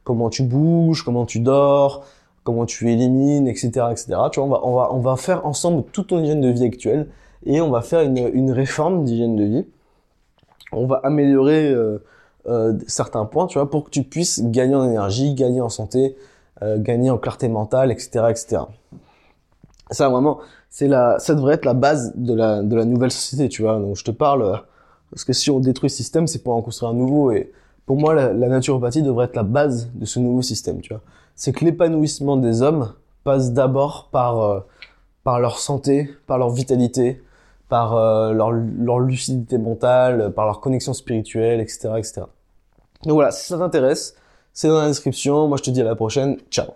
comment 0.05 0.31
tu 0.31 0.43
bouges, 0.43 1.03
comment 1.03 1.27
tu 1.27 1.41
dors, 1.41 2.05
comment 2.45 2.65
tu 2.65 2.91
élimines, 2.91 3.47
etc., 3.47 3.69
etc. 3.91 4.07
Tu 4.33 4.41
vois, 4.41 4.47
on 4.47 4.49
va, 4.49 4.61
on 4.65 4.75
va, 4.75 4.89
on 4.93 5.01
va 5.01 5.17
faire 5.17 5.47
ensemble 5.47 5.85
toute 5.93 6.09
ton 6.09 6.23
hygiène 6.23 6.41
de 6.41 6.49
vie 6.49 6.65
actuelle 6.65 7.09
et 7.45 7.61
on 7.61 7.71
va 7.71 7.83
faire 7.83 8.01
une, 8.03 8.31
une 8.33 8.53
réforme 8.53 9.05
d'hygiène 9.05 9.37
de 9.37 9.45
vie. 9.45 9.67
On 10.73 10.87
va 10.87 10.97
améliorer 11.03 11.75
euh, 12.47 12.79
certains 12.87 13.27
points, 13.27 13.47
tu 13.47 13.59
vois, 13.59 13.69
pour 13.71 13.85
que 13.85 13.91
tu 13.91 14.03
puisses 14.03 14.43
gagner 14.43 14.75
en 14.75 14.85
énergie, 14.85 15.35
gagner 15.35 15.61
en 15.61 15.69
santé, 15.69 16.17
euh, 16.62 16.79
gagner 16.79 17.11
en 17.11 17.18
clarté 17.18 17.49
mentale, 17.49 17.90
etc., 17.90 18.27
etc. 18.29 18.62
Ça 19.90 20.09
vraiment, 20.09 20.38
c'est 20.68 20.88
la, 20.88 21.18
ça 21.18 21.35
devrait 21.35 21.55
être 21.55 21.64
la 21.64 21.75
base 21.75 22.12
de 22.14 22.35
la, 22.35 22.62
de 22.62 22.77
la 22.77 22.85
nouvelle 22.85 23.11
société, 23.11 23.49
tu 23.49 23.62
vois. 23.62 23.79
Donc 23.79 23.96
je 23.96 24.05
te 24.05 24.11
parle 24.11 24.62
parce 25.11 25.25
que 25.25 25.33
si 25.33 25.51
on 25.51 25.59
détruit 25.59 25.90
ce 25.90 25.96
système, 25.96 26.27
c'est 26.27 26.42
pour 26.42 26.55
en 26.55 26.62
construire 26.62 26.92
un 26.92 26.94
nouveau. 26.94 27.33
Et 27.33 27.53
pour 27.87 27.96
moi, 27.96 28.14
la, 28.14 28.33
naturopathie 28.33 29.03
devrait 29.03 29.25
être 29.27 29.37
la 29.37 29.42
base 29.42 29.90
de 29.94 30.05
ce 30.05 30.20
nouveau 30.20 30.42
système. 30.42 30.81
Tu 30.81 30.92
vois, 30.92 31.03
c'est 31.35 31.53
que 31.53 31.64
l'épanouissement 31.64 32.37
des 32.37 32.62
hommes 32.62 32.92
passe 33.25 33.53
d'abord 33.53 34.09
par 34.12 34.40
euh, 34.40 34.61
par 35.25 35.40
leur 35.40 35.59
santé, 35.59 36.11
par 36.27 36.38
leur 36.38 36.51
vitalité, 36.51 37.23
par 37.68 37.94
euh, 37.96 38.33
leur, 38.33 38.53
leur 38.53 39.01
lucidité 39.01 39.59
mentale, 39.59 40.33
par 40.35 40.46
leur 40.46 40.61
connexion 40.61 40.94
spirituelle, 40.94 41.61
etc., 41.61 41.90
etc. 41.99 42.23
Donc 43.05 43.14
voilà, 43.14 43.31
si 43.31 43.46
ça 43.46 43.59
t'intéresse, 43.59 44.14
c'est 44.61 44.68
dans 44.68 44.83
la 44.83 44.88
description. 44.88 45.49
Moi, 45.49 45.57
je 45.57 45.62
te 45.62 45.70
dis 45.70 45.81
à 45.81 45.85
la 45.85 45.94
prochaine. 45.94 46.37
Ciao. 46.51 46.66